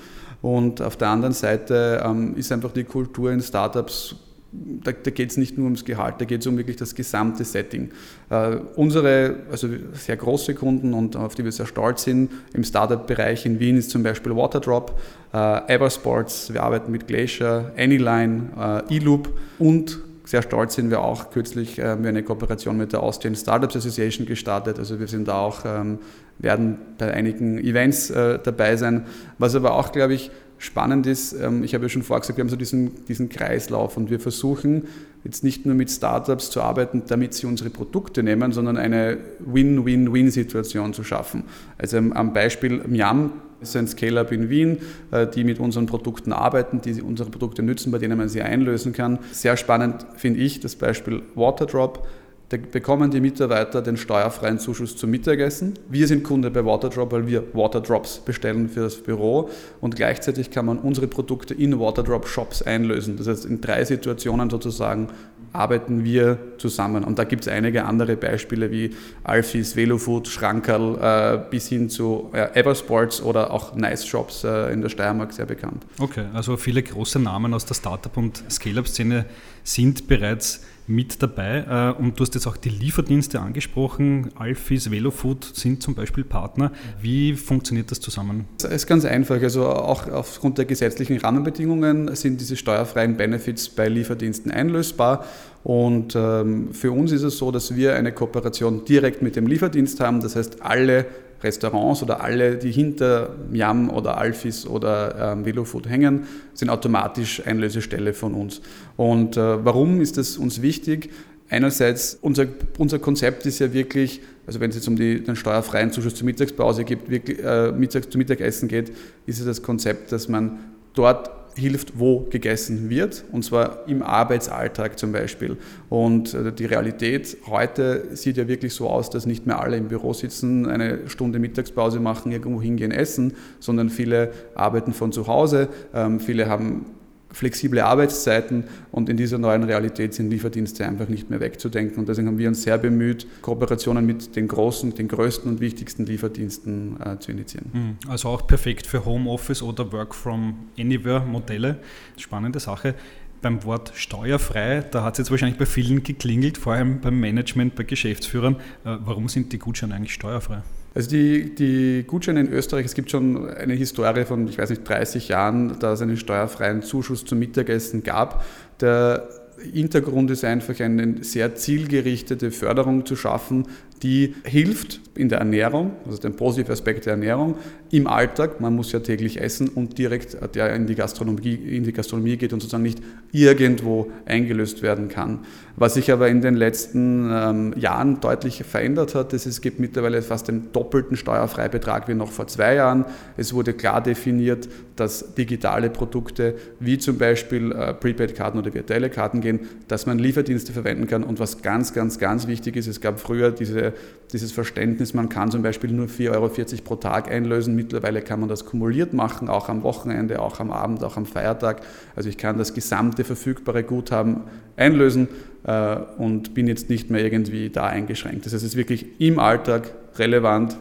Und 0.46 0.80
auf 0.80 0.96
der 0.96 1.08
anderen 1.08 1.34
Seite 1.34 2.00
ähm, 2.06 2.36
ist 2.36 2.52
einfach 2.52 2.70
die 2.70 2.84
Kultur 2.84 3.32
in 3.32 3.40
Startups 3.40 4.14
da, 4.52 4.92
da 4.92 5.10
geht 5.10 5.30
es 5.30 5.36
nicht 5.36 5.58
nur 5.58 5.64
ums 5.64 5.84
Gehalt, 5.84 6.14
da 6.18 6.24
geht 6.24 6.40
es 6.40 6.46
um 6.46 6.56
wirklich 6.56 6.76
das 6.76 6.94
gesamte 6.94 7.44
Setting. 7.44 7.90
Äh, 8.30 8.58
unsere, 8.76 9.40
also 9.50 9.68
sehr 9.92 10.16
große 10.16 10.54
Kunden 10.54 10.94
und 10.94 11.16
auf 11.16 11.34
die 11.34 11.44
wir 11.44 11.50
sehr 11.50 11.66
stolz 11.66 12.04
sind, 12.04 12.30
im 12.54 12.62
Startup-Bereich 12.62 13.44
in 13.44 13.58
Wien 13.58 13.76
ist 13.76 13.90
zum 13.90 14.04
Beispiel 14.04 14.34
Waterdrop, 14.36 14.98
äh, 15.34 15.74
Eversports, 15.74 16.54
wir 16.54 16.62
arbeiten 16.62 16.92
mit 16.92 17.08
Glacier, 17.08 17.72
Anyline, 17.76 18.84
äh, 18.88 18.96
eLoop 18.96 19.28
und 19.58 19.98
sehr 20.26 20.42
stolz 20.42 20.74
sind 20.74 20.90
wir 20.90 21.00
auch. 21.00 21.30
Kürzlich 21.30 21.78
äh, 21.78 21.84
haben 21.84 22.02
wir 22.02 22.10
eine 22.10 22.22
Kooperation 22.22 22.76
mit 22.76 22.92
der 22.92 23.02
Austrian 23.02 23.36
Startups 23.36 23.76
Association 23.76 24.26
gestartet. 24.26 24.78
Also 24.78 25.00
wir 25.00 25.06
sind 25.06 25.28
da 25.28 25.38
auch, 25.38 25.64
ähm, 25.64 26.00
werden 26.38 26.78
bei 26.98 27.14
einigen 27.14 27.58
Events 27.58 28.10
äh, 28.10 28.38
dabei 28.42 28.76
sein. 28.76 29.06
Was 29.38 29.54
aber 29.54 29.74
auch, 29.74 29.92
glaube 29.92 30.14
ich, 30.14 30.30
spannend 30.58 31.06
ist, 31.06 31.32
ähm, 31.32 31.62
ich 31.62 31.74
habe 31.74 31.84
ja 31.84 31.88
schon 31.88 32.02
vorher 32.02 32.20
gesagt, 32.20 32.36
wir 32.36 32.42
haben 32.42 32.48
so 32.48 32.56
diesen, 32.56 33.04
diesen 33.06 33.28
Kreislauf 33.28 33.96
und 33.96 34.10
wir 34.10 34.18
versuchen 34.18 34.88
jetzt 35.26 35.42
nicht 35.42 35.66
nur 35.66 35.74
mit 35.74 35.90
Startups 35.90 36.50
zu 36.50 36.62
arbeiten, 36.62 37.02
damit 37.08 37.34
sie 37.34 37.46
unsere 37.46 37.68
Produkte 37.68 38.22
nehmen, 38.22 38.52
sondern 38.52 38.76
eine 38.76 39.18
Win-Win-Win-Situation 39.40 40.94
zu 40.94 41.02
schaffen. 41.02 41.44
Also 41.78 41.98
am 41.98 42.32
Beispiel 42.32 42.82
Miam 42.86 43.32
ist 43.60 43.76
ein 43.76 43.88
Scale-Up 43.88 44.30
in 44.30 44.48
Wien, 44.50 44.78
äh, 45.10 45.26
die 45.26 45.42
mit 45.42 45.58
unseren 45.58 45.86
Produkten 45.86 46.32
arbeiten, 46.32 46.80
die 46.80 47.02
unsere 47.02 47.28
Produkte 47.30 47.62
nützen, 47.62 47.90
bei 47.90 47.98
denen 47.98 48.16
man 48.16 48.28
sie 48.28 48.40
einlösen 48.40 48.92
kann. 48.92 49.18
Sehr 49.32 49.56
spannend 49.56 50.06
finde 50.14 50.40
ich 50.40 50.60
das 50.60 50.76
Beispiel 50.76 51.22
Waterdrop. 51.34 52.06
Bekommen 52.48 53.10
die 53.10 53.20
Mitarbeiter 53.20 53.82
den 53.82 53.96
steuerfreien 53.96 54.60
Zuschuss 54.60 54.96
zum 54.96 55.10
Mittagessen. 55.10 55.74
Wir 55.88 56.06
sind 56.06 56.22
Kunde 56.22 56.48
bei 56.48 56.64
Waterdrop, 56.64 57.10
weil 57.10 57.26
wir 57.26 57.42
Waterdrops 57.54 58.20
bestellen 58.20 58.68
für 58.68 58.82
das 58.82 58.94
Büro 58.96 59.50
und 59.80 59.96
gleichzeitig 59.96 60.52
kann 60.52 60.66
man 60.66 60.78
unsere 60.78 61.08
Produkte 61.08 61.54
in 61.54 61.80
Waterdrop 61.80 62.28
Shops 62.28 62.62
einlösen. 62.62 63.16
Das 63.16 63.26
heißt, 63.26 63.46
in 63.46 63.60
drei 63.60 63.84
Situationen 63.84 64.48
sozusagen 64.48 65.08
arbeiten 65.52 66.04
wir 66.04 66.38
zusammen. 66.58 67.02
Und 67.02 67.18
da 67.18 67.24
gibt 67.24 67.42
es 67.42 67.48
einige 67.48 67.84
andere 67.84 68.16
Beispiele 68.16 68.70
wie 68.70 68.94
Alfis, 69.24 69.74
Velofood, 69.74 70.28
Schrankerl 70.28 70.98
äh, 71.00 71.50
bis 71.50 71.68
hin 71.68 71.88
zu 71.88 72.30
äh, 72.32 72.58
Eversports 72.58 73.22
oder 73.22 73.52
auch 73.52 73.74
Nice 73.74 74.06
Shops 74.06 74.44
äh, 74.44 74.72
in 74.72 74.82
der 74.82 74.88
Steiermark 74.88 75.32
sehr 75.32 75.46
bekannt. 75.46 75.84
Okay, 75.98 76.26
also 76.32 76.56
viele 76.56 76.82
große 76.82 77.18
Namen 77.18 77.54
aus 77.54 77.64
der 77.64 77.74
Startup- 77.74 78.16
und 78.16 78.44
Scale-Up-Szene 78.48 79.24
sind 79.64 80.06
bereits 80.06 80.60
mit 80.86 81.22
dabei. 81.22 81.94
Äh, 81.98 82.02
und 82.02 82.18
du 82.18 82.22
hast 82.22 82.34
jetzt 82.34 82.46
auch 82.46 82.56
die 82.56 82.68
Lieferdienste 82.68 83.40
angesprochen. 83.40 84.30
Alfis, 84.36 84.90
Velofood 84.90 85.44
sind 85.44 85.82
zum 85.82 85.94
Beispiel 85.94 86.24
Partner. 86.24 86.72
Wie 87.00 87.34
funktioniert 87.34 87.90
das 87.90 88.00
zusammen? 88.00 88.46
Es 88.58 88.64
ist 88.64 88.86
ganz 88.86 89.04
einfach. 89.04 89.40
Also 89.40 89.66
auch 89.66 90.08
aufgrund 90.08 90.58
der 90.58 90.64
gesetzlichen 90.64 91.18
Rahmenbedingungen 91.18 92.14
sind 92.14 92.40
diese 92.40 92.56
steuerfreien 92.56 93.16
Benefits 93.16 93.68
bei 93.68 93.88
Lieferdiensten 93.88 94.50
einlösbar. 94.50 95.24
Und 95.64 96.14
ähm, 96.14 96.72
für 96.72 96.92
uns 96.92 97.10
ist 97.10 97.22
es 97.22 97.38
so, 97.38 97.50
dass 97.50 97.74
wir 97.74 97.96
eine 97.96 98.12
Kooperation 98.12 98.84
direkt 98.84 99.22
mit 99.22 99.34
dem 99.34 99.48
Lieferdienst 99.48 99.98
haben. 99.98 100.20
Das 100.20 100.36
heißt, 100.36 100.62
alle 100.62 101.06
Restaurants 101.42 102.02
oder 102.02 102.22
alle, 102.22 102.56
die 102.56 102.70
hinter 102.70 103.30
Yam 103.52 103.90
oder 103.90 104.18
Alfis 104.18 104.66
oder 104.66 105.32
ähm, 105.32 105.44
Velofood 105.44 105.88
hängen, 105.88 106.26
sind 106.54 106.70
automatisch 106.70 107.42
Einlösestelle 107.46 108.14
von 108.14 108.34
uns. 108.34 108.60
Und 108.96 109.36
äh, 109.36 109.64
warum 109.64 110.00
ist 110.00 110.16
das 110.16 110.36
uns 110.36 110.62
wichtig? 110.62 111.10
Einerseits, 111.48 112.18
unser, 112.20 112.46
unser 112.78 112.98
Konzept 112.98 113.46
ist 113.46 113.60
ja 113.60 113.72
wirklich, 113.72 114.20
also 114.46 114.58
wenn 114.58 114.70
es 114.70 114.76
jetzt 114.76 114.88
um 114.88 114.96
die, 114.96 115.22
den 115.22 115.36
steuerfreien 115.36 115.92
Zuschuss 115.92 116.14
zur 116.14 116.24
Mittagspause 116.24 116.84
gibt, 116.84 117.08
wirklich, 117.08 117.38
äh, 117.44 117.70
Mittags, 117.70 118.08
zu 118.08 118.18
Mittagessen 118.18 118.68
geht, 118.68 118.90
ist 119.26 119.38
es 119.38 119.44
das 119.46 119.62
Konzept, 119.62 120.10
dass 120.10 120.28
man 120.28 120.58
dort 120.94 121.30
hilft, 121.56 121.98
wo 121.98 122.20
gegessen 122.30 122.90
wird, 122.90 123.24
und 123.32 123.44
zwar 123.44 123.88
im 123.88 124.02
Arbeitsalltag 124.02 124.98
zum 124.98 125.12
Beispiel. 125.12 125.56
Und 125.88 126.34
äh, 126.34 126.52
die 126.52 126.66
Realität 126.66 127.36
heute 127.46 128.04
sieht 128.14 128.36
ja 128.36 128.46
wirklich 128.46 128.74
so 128.74 128.88
aus, 128.88 129.10
dass 129.10 129.26
nicht 129.26 129.46
mehr 129.46 129.60
alle 129.60 129.76
im 129.76 129.88
Büro 129.88 130.12
sitzen, 130.12 130.66
eine 130.66 131.08
Stunde 131.08 131.38
Mittagspause 131.38 132.00
machen, 132.00 132.32
irgendwo 132.32 132.60
hingehen, 132.60 132.90
essen, 132.90 133.34
sondern 133.58 133.90
viele 133.90 134.32
arbeiten 134.54 134.92
von 134.92 135.12
zu 135.12 135.26
Hause, 135.26 135.68
ähm, 135.94 136.20
viele 136.20 136.48
haben 136.48 136.86
flexible 137.36 137.80
Arbeitszeiten 137.80 138.64
und 138.92 139.10
in 139.10 139.18
dieser 139.18 139.36
neuen 139.36 139.62
Realität 139.62 140.14
sind 140.14 140.30
Lieferdienste 140.30 140.86
einfach 140.86 141.08
nicht 141.08 141.28
mehr 141.28 141.38
wegzudenken. 141.38 141.98
Und 141.98 142.08
deswegen 142.08 142.28
haben 142.28 142.38
wir 142.38 142.48
uns 142.48 142.62
sehr 142.62 142.78
bemüht, 142.78 143.26
Kooperationen 143.42 144.06
mit 144.06 144.36
den 144.36 144.48
großen, 144.48 144.94
den 144.94 145.06
größten 145.06 145.50
und 145.50 145.60
wichtigsten 145.60 146.06
Lieferdiensten 146.06 146.98
äh, 146.98 147.18
zu 147.18 147.32
initiieren. 147.32 147.70
Hm, 147.72 147.96
also 148.08 148.30
auch 148.30 148.46
perfekt 148.46 148.86
für 148.86 149.04
Homeoffice 149.04 149.62
oder 149.62 149.92
Work 149.92 150.14
from 150.14 150.54
Anywhere 150.78 151.20
Modelle. 151.20 151.78
Spannende 152.16 152.58
Sache. 152.58 152.94
Beim 153.42 153.64
Wort 153.64 153.92
steuerfrei, 153.94 154.82
da 154.90 155.04
hat 155.04 155.14
es 155.14 155.18
jetzt 155.18 155.30
wahrscheinlich 155.30 155.58
bei 155.58 155.66
vielen 155.66 156.02
geklingelt, 156.02 156.56
vor 156.56 156.72
allem 156.72 157.02
beim 157.02 157.20
Management, 157.20 157.74
bei 157.74 157.84
Geschäftsführern. 157.84 158.54
Äh, 158.84 158.96
warum 159.00 159.28
sind 159.28 159.52
die 159.52 159.58
Gutscheine 159.58 159.94
eigentlich 159.94 160.14
steuerfrei? 160.14 160.62
Also 160.96 161.10
die, 161.10 161.54
die 161.54 162.04
Gutscheine 162.06 162.40
in 162.40 162.50
Österreich, 162.50 162.86
es 162.86 162.94
gibt 162.94 163.10
schon 163.10 163.50
eine 163.50 163.74
Historie 163.74 164.24
von, 164.24 164.48
ich 164.48 164.56
weiß 164.56 164.70
nicht, 164.70 164.88
30 164.88 165.28
Jahren, 165.28 165.78
da 165.78 165.92
es 165.92 166.00
einen 166.00 166.16
steuerfreien 166.16 166.80
Zuschuss 166.80 167.26
zum 167.26 167.38
Mittagessen 167.38 168.02
gab. 168.02 168.42
Der 168.80 169.28
Hintergrund 169.60 170.30
ist 170.30 170.42
einfach 170.42 170.80
eine 170.80 171.22
sehr 171.22 171.54
zielgerichtete 171.54 172.50
Förderung 172.50 173.04
zu 173.04 173.14
schaffen, 173.14 173.66
die 174.02 174.34
hilft 174.44 175.00
in 175.14 175.28
der 175.28 175.38
Ernährung, 175.38 175.92
also 176.04 176.18
den 176.18 176.36
positiven 176.36 176.72
Aspekt 176.72 177.06
der 177.06 177.12
Ernährung, 177.12 177.56
im 177.90 178.06
Alltag, 178.06 178.60
man 178.60 178.74
muss 178.74 178.92
ja 178.92 179.00
täglich 179.00 179.40
essen 179.40 179.68
und 179.68 179.96
direkt 179.98 180.36
der 180.54 180.74
in 180.74 180.86
die 180.86 180.94
Gastronomie, 180.94 181.54
in 181.54 181.84
die 181.84 181.92
Gastronomie 181.92 182.36
geht 182.36 182.52
und 182.52 182.60
sozusagen 182.60 182.82
nicht 182.82 183.00
irgendwo 183.32 184.10
eingelöst 184.26 184.82
werden 184.82 185.08
kann. 185.08 185.40
Was 185.76 185.94
sich 185.94 186.10
aber 186.10 186.28
in 186.28 186.40
den 186.40 186.54
letzten 186.54 187.30
ähm, 187.30 187.74
Jahren 187.76 188.20
deutlich 188.20 188.64
verändert 188.64 189.14
hat, 189.14 189.34
ist, 189.34 189.44
es 189.44 189.60
gibt 189.60 189.78
mittlerweile 189.78 190.22
fast 190.22 190.48
den 190.48 190.72
doppelten 190.72 191.16
Steuerfreibetrag 191.16 192.08
wie 192.08 192.14
noch 192.14 192.32
vor 192.32 192.46
zwei 192.46 192.74
Jahren. 192.76 193.04
Es 193.36 193.52
wurde 193.52 193.74
klar 193.74 194.02
definiert, 194.02 194.68
dass 194.96 195.34
digitale 195.34 195.90
Produkte 195.90 196.54
wie 196.80 196.96
zum 196.96 197.18
Beispiel 197.18 197.72
äh, 197.72 197.92
Prepaid-Karten 197.92 198.58
oder 198.58 198.72
virtuelle 198.72 199.10
Karten 199.10 199.42
gehen, 199.42 199.60
dass 199.86 200.06
man 200.06 200.18
Lieferdienste 200.18 200.72
verwenden 200.72 201.06
kann. 201.06 201.22
Und 201.22 201.38
was 201.40 201.60
ganz, 201.60 201.92
ganz, 201.92 202.18
ganz 202.18 202.46
wichtig 202.46 202.76
ist, 202.76 202.86
es 202.86 203.02
gab 203.02 203.20
früher 203.20 203.50
diese, 203.50 203.85
dieses 204.32 204.52
Verständnis, 204.52 205.14
man 205.14 205.28
kann 205.28 205.50
zum 205.50 205.62
Beispiel 205.62 205.90
nur 205.92 206.06
4,40 206.06 206.32
Euro 206.32 206.50
pro 206.84 206.96
Tag 206.96 207.30
einlösen. 207.30 207.74
Mittlerweile 207.76 208.22
kann 208.22 208.40
man 208.40 208.48
das 208.48 208.64
kumuliert 208.64 209.12
machen, 209.12 209.48
auch 209.48 209.68
am 209.68 209.82
Wochenende, 209.82 210.40
auch 210.40 210.60
am 210.60 210.70
Abend, 210.70 211.04
auch 211.04 211.16
am 211.16 211.26
Feiertag. 211.26 211.82
Also 212.14 212.28
ich 212.28 212.36
kann 212.36 212.58
das 212.58 212.74
gesamte 212.74 213.24
verfügbare 213.24 213.84
Guthaben 213.84 214.42
einlösen 214.76 215.28
äh, 215.64 215.96
und 216.18 216.54
bin 216.54 216.66
jetzt 216.66 216.90
nicht 216.90 217.10
mehr 217.10 217.22
irgendwie 217.22 217.70
da 217.70 217.86
eingeschränkt. 217.86 218.46
Das 218.46 218.52
heißt, 218.52 218.64
es 218.64 218.70
ist 218.70 218.76
wirklich 218.76 219.20
im 219.20 219.38
Alltag 219.38 219.92
relevant, 220.16 220.76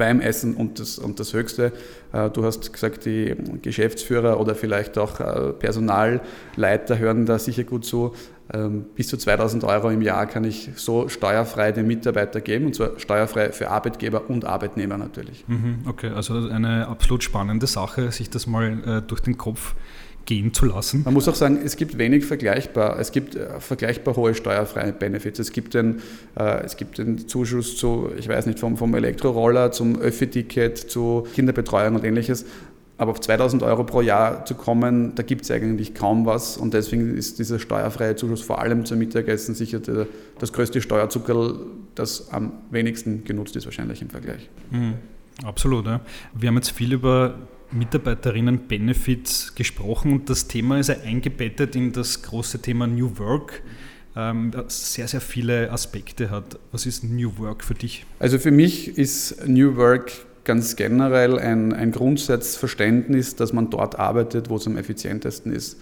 beim 0.00 0.22
Essen 0.22 0.54
und 0.54 0.80
das, 0.80 0.98
und 0.98 1.20
das 1.20 1.34
Höchste. 1.34 1.72
Äh, 2.14 2.30
du 2.30 2.42
hast 2.42 2.72
gesagt, 2.72 3.04
die 3.04 3.34
Geschäftsführer 3.60 4.40
oder 4.40 4.54
vielleicht 4.54 4.96
auch 4.96 5.20
äh, 5.20 5.52
Personalleiter 5.52 6.98
hören 6.98 7.26
da 7.26 7.38
sicher 7.38 7.64
gut 7.64 7.84
zu. 7.84 8.14
Ähm, 8.52 8.84
bis 8.94 9.08
zu 9.08 9.16
2000 9.16 9.64
Euro 9.64 9.90
im 9.90 10.02
Jahr 10.02 10.26
kann 10.26 10.44
ich 10.44 10.70
so 10.76 11.08
steuerfrei 11.08 11.72
den 11.72 11.86
Mitarbeiter 11.86 12.40
geben 12.40 12.66
und 12.66 12.74
zwar 12.74 12.98
steuerfrei 12.98 13.52
für 13.52 13.70
Arbeitgeber 13.70 14.28
und 14.28 14.44
Arbeitnehmer 14.44 14.98
natürlich. 14.98 15.44
Mhm, 15.46 15.80
okay, 15.86 16.08
also 16.08 16.34
eine 16.48 16.88
absolut 16.88 17.22
spannende 17.22 17.66
Sache, 17.66 18.10
sich 18.10 18.30
das 18.30 18.46
mal 18.46 19.02
durch 19.06 19.20
den 19.20 19.36
Kopf 19.38 19.74
gehen 20.26 20.54
zu 20.54 20.66
lassen. 20.66 21.02
Man 21.04 21.14
muss 21.14 21.28
auch 21.28 21.34
sagen, 21.34 21.58
es 21.64 21.76
gibt 21.76 21.98
wenig 21.98 22.24
vergleichbar. 22.24 22.98
Es 22.98 23.12
gibt 23.12 23.34
äh, 23.34 23.58
vergleichbar 23.58 24.14
hohe 24.16 24.34
steuerfreie 24.34 24.92
Benefits. 24.92 25.38
Es 25.38 25.52
gibt 25.52 25.74
den, 25.74 26.00
äh, 26.38 26.62
es 26.64 26.76
gibt 26.76 26.98
den 26.98 27.26
Zuschuss 27.26 27.76
zu, 27.76 28.10
ich 28.16 28.28
weiß 28.28 28.46
nicht, 28.46 28.60
vom, 28.60 28.76
vom 28.76 28.94
Elektroroller 28.94 29.72
zum 29.72 30.00
Öffi-Ticket, 30.00 30.78
zu 30.78 31.26
Kinderbetreuung 31.34 31.96
und 31.96 32.04
ähnliches. 32.04 32.44
Aber 33.00 33.12
auf 33.12 33.20
2000 33.20 33.62
Euro 33.62 33.84
pro 33.84 34.02
Jahr 34.02 34.44
zu 34.44 34.54
kommen, 34.54 35.14
da 35.14 35.22
gibt 35.22 35.44
es 35.44 35.50
eigentlich 35.50 35.94
kaum 35.94 36.26
was. 36.26 36.58
Und 36.58 36.74
deswegen 36.74 37.16
ist 37.16 37.38
dieser 37.38 37.58
steuerfreie 37.58 38.14
Zuschuss 38.14 38.42
vor 38.42 38.58
allem 38.58 38.84
zum 38.84 38.98
Mittagessen 38.98 39.54
sicher 39.54 39.80
der, 39.80 40.06
das 40.38 40.52
größte 40.52 40.82
Steuerzuckerl, 40.82 41.60
das 41.94 42.30
am 42.30 42.52
wenigsten 42.70 43.24
genutzt 43.24 43.56
ist 43.56 43.64
wahrscheinlich 43.64 44.02
im 44.02 44.10
Vergleich. 44.10 44.50
Mhm, 44.70 44.96
absolut. 45.42 45.86
Ja. 45.86 46.02
Wir 46.34 46.48
haben 46.48 46.56
jetzt 46.56 46.72
viel 46.72 46.92
über 46.92 47.38
Mitarbeiterinnen-Benefits 47.70 49.54
gesprochen 49.54 50.12
und 50.12 50.28
das 50.28 50.46
Thema 50.46 50.78
ist 50.78 50.88
ja 50.88 50.96
eingebettet 51.02 51.76
in 51.76 51.92
das 51.92 52.20
große 52.20 52.60
Thema 52.60 52.86
New 52.86 53.16
Work, 53.16 53.62
ähm, 54.14 54.50
das 54.50 54.92
sehr, 54.92 55.08
sehr 55.08 55.22
viele 55.22 55.72
Aspekte 55.72 56.28
hat. 56.28 56.58
Was 56.70 56.84
ist 56.84 57.02
New 57.02 57.38
Work 57.38 57.64
für 57.64 57.72
dich? 57.72 58.04
Also 58.18 58.38
für 58.38 58.50
mich 58.50 58.98
ist 58.98 59.48
New 59.48 59.76
Work 59.76 60.12
ganz 60.44 60.76
generell 60.76 61.38
ein, 61.38 61.72
ein 61.72 61.92
Grundsatzverständnis, 61.92 63.36
dass 63.36 63.52
man 63.52 63.70
dort 63.70 63.98
arbeitet, 63.98 64.50
wo 64.50 64.56
es 64.56 64.66
am 64.66 64.76
effizientesten 64.76 65.52
ist. 65.52 65.78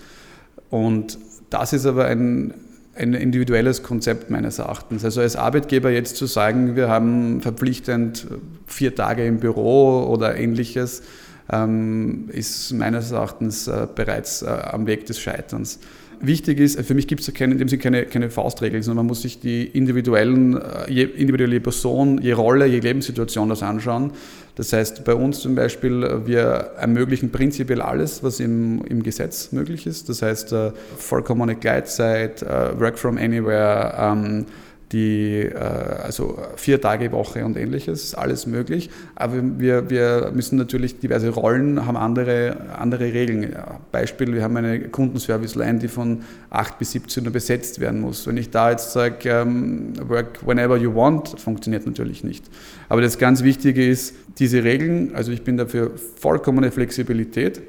Und 0.71 1.19
das 1.51 1.73
ist 1.73 1.87
aber 1.87 2.07
ein, 2.07 2.55
ein 2.95 3.15
individuelles 3.15 3.83
Konzept 3.83 4.31
meines 4.31 4.59
Erachtens. 4.59 5.05
Also 5.05 5.21
als 5.21 5.37
Arbeitgeber 5.37 5.91
jetzt 5.91 6.17
zu 6.17 6.27
sagen, 6.27 6.77
wir 6.77 6.89
haben 6.89 7.41
verpflichtend 7.41 8.27
vier 8.67 8.95
Tage 8.95 9.25
im 9.27 9.39
Büro 9.39 10.05
oder 10.05 10.37
ähnliches, 10.37 11.03
ähm, 11.51 12.29
ist 12.29 12.73
meines 12.73 13.11
Erachtens 13.11 13.69
äh, 13.69 13.87
bereits 13.95 14.43
äh, 14.43 14.49
am 14.49 14.87
Weg 14.87 15.07
des 15.07 15.19
Scheiterns. 15.21 15.79
Wichtig 16.21 16.59
ist, 16.59 16.81
für 16.81 16.95
mich 16.95 17.07
gibt 17.07 17.21
es 17.21 17.29
in 17.29 17.59
dem 17.59 17.69
Sinne 17.69 17.83
keine, 17.83 18.05
keine 18.07 18.31
Faustregel, 18.31 18.83
sondern 18.83 19.05
man 19.05 19.07
muss 19.07 19.23
sich 19.23 19.41
die 19.41 19.65
individuellen, 19.65 20.57
äh, 20.57 20.91
je, 20.91 21.05
individuelle 21.05 21.61
Person, 21.61 22.21
je 22.21 22.33
Rolle, 22.33 22.67
je 22.67 22.81
Lebenssituation 22.81 23.49
das 23.49 23.63
anschauen. 23.63 24.13
Das 24.57 24.73
heißt, 24.73 25.05
bei 25.05 25.15
uns 25.15 25.39
zum 25.39 25.55
Beispiel, 25.55 26.23
wir 26.27 26.73
ermöglichen 26.79 27.31
prinzipiell 27.31 27.81
alles, 27.81 28.25
was 28.25 28.41
im, 28.41 28.85
im 28.87 29.05
Gesetz 29.05 29.53
möglich 29.53 29.87
ist. 29.87 30.09
Das 30.09 30.21
heißt, 30.23 30.53
vollkommene 30.97 31.55
Gleitzeit, 31.55 32.43
Work 32.43 32.99
from 32.99 33.19
Anywhere, 33.19 33.95
ähm, 33.97 34.47
die, 34.93 35.43
äh, 35.43 35.59
also 35.59 36.39
vier 36.57 36.81
Tage 36.81 37.13
Woche 37.13 37.45
und 37.45 37.57
ähnliches, 37.57 38.05
ist 38.05 38.15
alles 38.15 38.47
möglich. 38.47 38.91
Aber 39.15 39.35
wir, 39.59 39.91
wir 39.91 40.31
müssen 40.35 40.57
natürlich 40.57 40.99
diverse 40.99 41.29
Rollen, 41.29 41.87
haben 41.87 41.97
andere, 41.97 42.57
andere 42.79 43.13
Regeln. 43.13 43.55
Beispiel, 43.93 44.33
wir 44.33 44.43
haben 44.43 44.57
eine 44.57 44.81
Kundenservice-Line, 44.89 45.79
die 45.79 45.89
von 45.89 46.23
8 46.51 46.79
bis 46.79 46.93
17 46.93 47.27
Uhr 47.27 47.33
besetzt 47.33 47.81
werden 47.81 48.01
muss. 48.01 48.27
Wenn 48.27 48.37
ich 48.37 48.51
da 48.51 48.71
jetzt 48.71 48.93
sage, 48.93 49.29
ähm, 49.29 49.93
work 50.09 50.47
whenever 50.47 50.77
you 50.77 50.95
want, 50.95 51.39
funktioniert 51.39 51.87
natürlich 51.87 52.25
nicht. 52.25 52.45
Aber 52.89 53.03
das 53.03 53.19
ganz 53.19 53.43
Wichtige 53.43 53.87
ist, 53.87 54.15
diese 54.39 54.65
Regeln, 54.65 55.15
also 55.15 55.33
ich 55.33 55.43
bin 55.43 55.57
dafür 55.57 55.91
vollkommene 56.17 56.71
Flexibilität, 56.71 57.61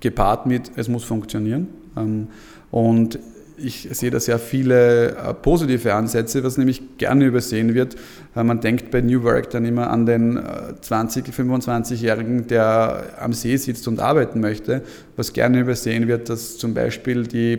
gepaart 0.00 0.46
mit, 0.46 0.72
es 0.76 0.88
muss 0.88 1.04
funktionieren. 1.04 1.68
Ähm, 1.96 2.28
und 2.70 3.18
ich 3.62 3.88
sehe 3.92 4.10
da 4.10 4.20
sehr 4.20 4.38
viele 4.38 5.10
äh, 5.10 5.34
positive 5.34 5.94
Ansätze, 5.94 6.42
was 6.44 6.58
nämlich 6.58 6.98
gerne 6.98 7.24
übersehen 7.26 7.74
wird. 7.74 7.96
Äh, 8.34 8.42
man 8.42 8.60
denkt 8.60 8.90
bei 8.90 9.00
New 9.00 9.22
Work 9.22 9.50
dann 9.50 9.64
immer 9.64 9.90
an 9.90 10.06
den 10.06 10.38
20-, 10.38 11.28
äh, 11.28 11.30
25-Jährigen, 11.30 12.46
der 12.46 13.04
am 13.18 13.32
See 13.32 13.56
sitzt 13.56 13.86
und 13.88 14.00
arbeiten 14.00 14.40
möchte. 14.40 14.82
Was 15.16 15.32
gerne 15.32 15.60
übersehen 15.60 16.08
wird, 16.08 16.28
dass 16.28 16.58
zum 16.58 16.74
Beispiel 16.74 17.26
die 17.26 17.58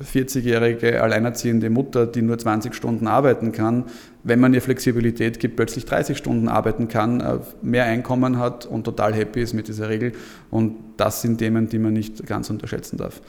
40-jährige 0.00 1.02
alleinerziehende 1.02 1.68
Mutter, 1.68 2.06
die 2.06 2.22
nur 2.22 2.38
20 2.38 2.74
Stunden 2.74 3.06
arbeiten 3.06 3.52
kann, 3.52 3.84
wenn 4.24 4.40
man 4.40 4.54
ihr 4.54 4.62
Flexibilität 4.62 5.38
gibt, 5.38 5.56
plötzlich 5.56 5.84
30 5.84 6.16
Stunden 6.16 6.48
arbeiten 6.48 6.88
kann, 6.88 7.40
mehr 7.60 7.84
Einkommen 7.84 8.38
hat 8.38 8.64
und 8.64 8.84
total 8.84 9.12
happy 9.12 9.42
ist 9.42 9.52
mit 9.52 9.68
dieser 9.68 9.90
Regel. 9.90 10.12
Und 10.50 10.76
das 10.96 11.20
sind 11.20 11.38
Themen, 11.38 11.68
die 11.68 11.78
man 11.78 11.92
nicht 11.92 12.26
ganz 12.26 12.48
unterschätzen 12.48 12.96
darf. 12.96 13.20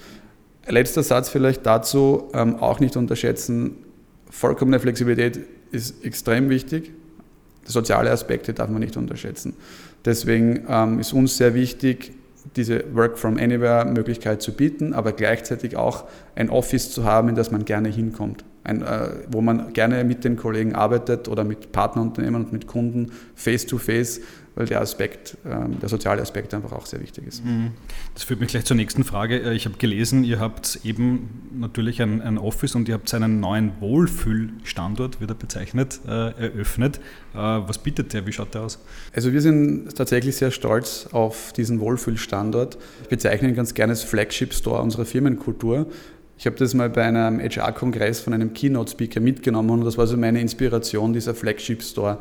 Letzter 0.68 1.04
Satz 1.04 1.30
vielleicht 1.30 1.66
dazu, 1.66 2.30
ähm, 2.34 2.58
auch 2.58 2.80
nicht 2.80 2.96
unterschätzen, 2.96 3.76
vollkommene 4.30 4.80
Flexibilität 4.80 5.40
ist 5.72 6.04
extrem 6.06 6.50
wichtig. 6.50 6.92
Soziale 7.66 8.12
Aspekte 8.12 8.54
darf 8.54 8.70
man 8.70 8.82
nicht 8.82 8.98
unterschätzen. 8.98 9.56
Deswegen 10.06 10.66
ähm, 10.68 11.00
ist 11.00 11.14
uns 11.14 11.38
sehr 11.38 11.54
wichtig, 11.54 12.14
diese 12.56 12.84
Work 12.94 13.18
from 13.18 13.38
Anywhere 13.38 13.86
Möglichkeit 13.86 14.42
zu 14.42 14.54
bieten, 14.54 14.94
aber 14.94 15.14
gleichzeitig 15.14 15.78
auch 15.78 16.06
ein 16.36 16.50
Office 16.50 16.92
zu 16.92 17.06
haben, 17.06 17.30
in 17.30 17.36
das 17.36 17.52
man 17.52 17.66
gerne 17.66 17.90
hinkommt. 17.90 18.44
Ein, 18.64 18.82
äh, 18.82 19.10
wo 19.30 19.42
man 19.42 19.74
gerne 19.74 20.04
mit 20.04 20.24
den 20.24 20.38
Kollegen 20.38 20.74
arbeitet 20.74 21.28
oder 21.28 21.44
mit 21.44 21.72
Partnerunternehmen 21.72 22.46
und 22.46 22.54
mit 22.54 22.68
Kunden 22.68 23.12
face 23.36 23.66
to 23.66 23.78
face 23.78 24.22
weil 24.56 24.68
der 24.68 24.82
Aspekt, 24.82 25.38
ähm, 25.46 25.80
der 25.80 25.90
soziale 25.90 26.22
Aspekt 26.22 26.54
einfach 26.54 26.72
auch 26.74 26.86
sehr 26.86 27.02
wichtig 27.02 27.26
ist. 27.28 27.44
Mhm. 27.44 27.72
Das 28.14 28.24
führt 28.24 28.40
mich 28.40 28.50
gleich 28.50 28.66
zur 28.66 28.76
nächsten 28.76 29.04
Frage. 29.04 29.40
Äh, 29.40 29.54
ich 29.54 29.66
habe 29.66 29.78
gelesen, 29.78 30.24
ihr 30.24 30.40
habt 30.40 30.80
eben 30.84 31.50
natürlich 31.56 32.02
ein, 32.02 32.22
ein 32.22 32.38
Office 32.38 32.76
und 32.76 32.88
ihr 32.88 32.94
habt 32.94 33.12
einen 33.14 33.40
neuen 33.40 33.72
Wohlfühlstandort, 33.80 35.20
wird 35.20 35.32
er 35.32 35.36
bezeichnet, 35.36 36.02
äh, 36.06 36.10
eröffnet. 36.10 36.98
Äh, 37.34 37.38
was 37.38 37.80
bietet 37.80 38.14
der? 38.14 38.28
Wie 38.28 38.32
schaut 38.32 38.54
der 38.54 38.62
aus? 38.62 38.80
Also 39.14 39.34
wir 39.34 39.42
sind 39.42 39.96
tatsächlich 39.96 40.36
sehr 40.36 40.52
stolz 40.52 41.08
auf 41.12 41.52
diesen 41.54 41.80
Wohlfühlstandort. 41.80 42.78
Ich 43.04 43.10
bezeichne 43.10 43.50
ihn 43.50 43.56
ganz 43.56 43.74
gerne 43.74 43.92
als 43.92 44.04
Flagship 44.04 44.54
Store 44.54 44.82
unserer 44.82 45.06
Firmenkultur. 45.06 45.88
Ich 46.44 46.46
habe 46.46 46.58
das 46.58 46.74
mal 46.74 46.90
bei 46.90 47.04
einem 47.04 47.40
HR-Kongress 47.40 48.20
von 48.20 48.34
einem 48.34 48.54
Keynote-Speaker 48.54 49.22
mitgenommen 49.22 49.70
und 49.70 49.86
das 49.86 49.98
war 49.98 50.08
so 50.08 50.18
meine 50.18 50.42
Inspiration, 50.42 51.14
dieser 51.14 51.34
Flagship 51.34 51.82
Store. 51.82 52.18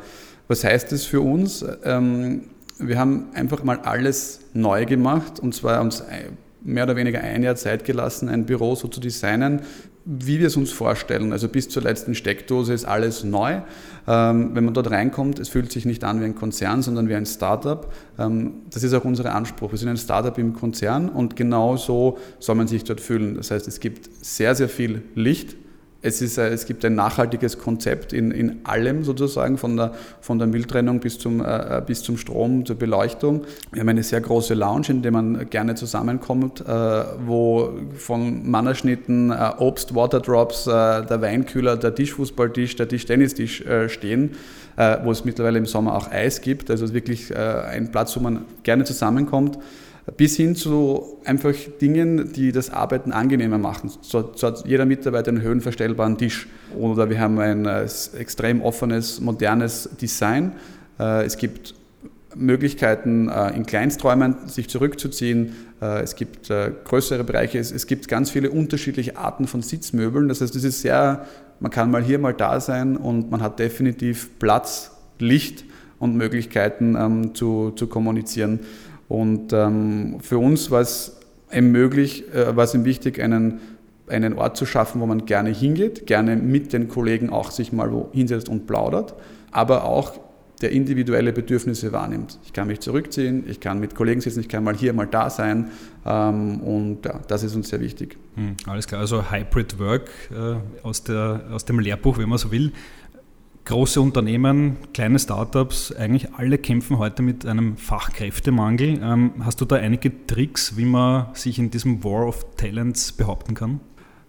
Was 0.47 0.63
heißt 0.63 0.93
das 0.93 1.03
für 1.03 1.19
uns? 1.19 1.65
Ähm, 1.83 2.45
wir 2.79 2.97
haben 2.97 3.25
einfach 3.33 3.65
mal 3.65 3.79
alles 3.79 4.39
neu 4.53 4.85
gemacht 4.85 5.41
und 5.41 5.53
zwar 5.53 5.81
uns 5.81 6.01
mehr 6.63 6.85
oder 6.85 6.95
weniger 6.95 7.21
ein 7.21 7.43
Jahr 7.43 7.55
Zeit 7.55 7.85
gelassen, 7.85 8.29
ein 8.29 8.45
Büro 8.45 8.75
so 8.75 8.87
zu 8.87 8.99
designen, 8.99 9.61
wie 10.05 10.39
wir 10.39 10.47
es 10.47 10.57
uns 10.57 10.71
vorstellen. 10.71 11.31
Also 11.31 11.47
bis 11.47 11.69
zur 11.69 11.83
letzten 11.83 12.13
Steckdose 12.13 12.73
ist 12.73 12.85
alles 12.85 13.23
neu. 13.23 13.61
Ähm, 14.05 14.51
wenn 14.53 14.65
man 14.65 14.73
dort 14.73 14.91
reinkommt, 14.91 15.39
es 15.39 15.49
fühlt 15.49 15.71
sich 15.71 15.85
nicht 15.85 16.03
an 16.03 16.19
wie 16.19 16.25
ein 16.25 16.35
Konzern, 16.35 16.81
sondern 16.81 17.07
wie 17.07 17.15
ein 17.15 17.25
Startup. 17.25 17.91
Ähm, 18.19 18.63
das 18.69 18.83
ist 18.83 18.93
auch 18.93 19.05
unser 19.05 19.33
Anspruch. 19.33 19.71
Wir 19.71 19.79
sind 19.79 19.89
ein 19.89 19.97
Startup 19.97 20.37
im 20.37 20.53
Konzern 20.53 21.09
und 21.09 21.35
genau 21.35 21.77
so 21.77 22.17
soll 22.39 22.55
man 22.55 22.67
sich 22.67 22.83
dort 22.83 22.99
fühlen. 22.99 23.35
Das 23.35 23.51
heißt, 23.51 23.67
es 23.67 23.79
gibt 23.79 24.09
sehr, 24.25 24.55
sehr 24.55 24.67
viel 24.67 25.03
Licht, 25.15 25.55
es, 26.03 26.21
ist, 26.21 26.37
äh, 26.37 26.49
es 26.49 26.65
gibt 26.65 26.85
ein 26.85 26.95
nachhaltiges 26.95 27.57
Konzept 27.57 28.13
in, 28.13 28.29
in 28.31 28.59
allem 28.65 29.03
sozusagen, 29.03 29.57
von 29.57 29.77
der, 29.77 29.93
von 30.21 30.37
der 30.37 30.47
Mülltrennung 30.47 30.99
bis 30.99 31.17
zum, 31.17 31.43
äh, 31.43 31.77
äh, 31.77 31.81
bis 31.83 32.03
zum 32.03 32.17
Strom, 32.17 32.65
zur 32.65 32.75
Beleuchtung. 32.75 33.45
Wir 33.71 33.81
haben 33.81 33.89
eine 33.89 34.03
sehr 34.03 34.21
große 34.21 34.53
Lounge, 34.53 34.89
in 34.89 35.01
der 35.01 35.11
man 35.11 35.49
gerne 35.49 35.75
zusammenkommt, 35.75 36.61
äh, 36.61 36.65
wo 37.25 37.71
von 37.95 38.49
Mannerschnitten, 38.49 39.31
äh, 39.31 39.51
Obst, 39.57 39.95
Waterdrops, 39.95 40.67
äh, 40.67 41.05
der 41.05 41.21
Weinkühler, 41.21 41.77
der 41.77 41.95
Tischfußballtisch, 41.95 42.75
der 42.75 42.87
Tischtennistisch 42.87 43.63
stehen, 43.87 44.31
wo 45.03 45.11
es 45.11 45.23
mittlerweile 45.23 45.57
im 45.57 45.65
Sommer 45.65 45.95
auch 45.95 46.11
Eis 46.11 46.41
gibt. 46.41 46.69
Also 46.69 46.93
wirklich 46.93 47.35
ein 47.35 47.91
Platz, 47.91 48.15
wo 48.17 48.19
man 48.19 48.45
gerne 48.63 48.83
zusammenkommt 48.83 49.57
bis 50.17 50.35
hin 50.35 50.55
zu 50.55 51.17
einfach 51.23 51.53
Dingen, 51.79 52.33
die 52.33 52.51
das 52.51 52.69
Arbeiten 52.69 53.11
angenehmer 53.11 53.57
machen. 53.57 53.91
So, 54.01 54.31
so 54.35 54.47
hat 54.47 54.67
jeder 54.67 54.85
Mitarbeiter 54.85 55.29
einen 55.29 55.41
höhenverstellbaren 55.41 56.17
Tisch 56.17 56.47
oder 56.77 57.09
wir 57.09 57.19
haben 57.19 57.39
ein 57.39 57.65
äh, 57.65 57.87
extrem 58.17 58.61
offenes, 58.61 59.21
modernes 59.21 59.89
Design. 60.01 60.53
Äh, 60.99 61.23
es 61.23 61.37
gibt 61.37 61.75
Möglichkeiten, 62.35 63.29
äh, 63.29 63.55
in 63.55 63.65
Kleinsträumen 63.65 64.47
sich 64.47 64.69
zurückzuziehen. 64.69 65.55
Es 65.79 66.15
gibt 66.15 66.47
größere 66.47 67.25
Bereiche. 67.25 67.59
Es 67.59 67.87
gibt 67.87 68.07
ganz 68.07 68.29
viele 68.29 68.51
unterschiedliche 68.51 69.17
Arten 69.17 69.47
von 69.47 69.61
Sitzmöbeln. 69.61 70.29
Das 70.29 70.39
heißt, 70.39 70.55
es 70.55 70.63
ist 70.63 70.79
sehr, 70.79 71.25
man 71.59 71.71
kann 71.71 71.91
mal 71.91 72.01
hier, 72.01 72.19
mal 72.19 72.33
da 72.33 72.61
sein 72.61 72.95
und 72.95 73.29
man 73.31 73.41
hat 73.41 73.59
definitiv 73.59 74.39
Platz, 74.39 74.91
Licht 75.19 75.65
und 75.99 76.15
Möglichkeiten 76.15 76.95
ähm, 76.95 77.35
zu, 77.35 77.71
zu 77.71 77.87
kommunizieren. 77.87 78.61
Und 79.13 79.53
ähm, 79.53 80.17
für 80.21 80.39
uns 80.39 80.71
war 80.71 80.81
es 80.81 81.17
eben 81.51 81.71
möglich, 81.71 82.23
äh, 82.33 82.55
war 82.55 82.63
es 82.63 82.73
ihm 82.73 82.83
wichtig, 82.83 83.21
einen, 83.21 83.59
einen 84.07 84.33
Ort 84.33 84.57
zu 84.57 84.65
schaffen, 84.65 84.99
wo 85.01 85.05
man 85.05 85.27
gerne 85.27 85.51
hingeht, 85.51 86.07
gerne 86.07 86.35
mit 86.35 86.73
den 86.73 86.87
Kollegen 86.87 87.29
auch 87.29 87.51
sich 87.51 87.71
mal 87.71 87.91
wo 87.91 88.09
hinsetzt 88.11 88.49
und 88.49 88.65
plaudert, 88.65 89.13
aber 89.51 89.83
auch 89.83 90.13
der 90.63 90.71
individuelle 90.71 91.31
Bedürfnisse 91.31 91.91
wahrnimmt. 91.91 92.39
Ich 92.43 92.53
kann 92.53 92.65
mich 92.65 92.79
zurückziehen, 92.79 93.43
ich 93.47 93.59
kann 93.59 93.79
mit 93.79 93.93
Kollegen 93.93 94.19
sitzen, 94.19 94.39
ich 94.39 94.49
kann 94.49 94.63
mal 94.63 94.75
hier, 94.75 94.93
mal 94.93 95.05
da 95.05 95.29
sein 95.29 95.69
ähm, 96.07 96.61
und 96.61 97.05
ja, 97.05 97.19
das 97.27 97.43
ist 97.43 97.55
uns 97.55 97.69
sehr 97.69 97.81
wichtig. 97.81 98.17
Hm, 98.33 98.55
alles 98.65 98.87
klar, 98.87 99.01
also 99.01 99.29
Hybrid 99.31 99.77
Work 99.77 100.09
äh, 100.31 100.55
aus, 100.81 101.03
der, 101.03 101.43
aus 101.51 101.65
dem 101.65 101.77
Lehrbuch, 101.77 102.17
wenn 102.17 102.29
man 102.29 102.39
so 102.39 102.51
will 102.51 102.71
große 103.65 104.01
Unternehmen, 104.01 104.77
kleine 104.93 105.19
Startups, 105.19 105.93
eigentlich 105.93 106.33
alle 106.33 106.57
kämpfen 106.57 106.97
heute 106.97 107.21
mit 107.21 107.45
einem 107.45 107.77
Fachkräftemangel. 107.77 108.99
Ähm, 109.01 109.31
hast 109.45 109.61
du 109.61 109.65
da 109.65 109.77
einige 109.77 110.25
Tricks, 110.27 110.75
wie 110.75 110.85
man 110.85 111.27
sich 111.33 111.59
in 111.59 111.71
diesem 111.71 112.03
War 112.03 112.27
of 112.27 112.45
Talents 112.57 113.13
behaupten 113.13 113.53
kann? 113.53 113.79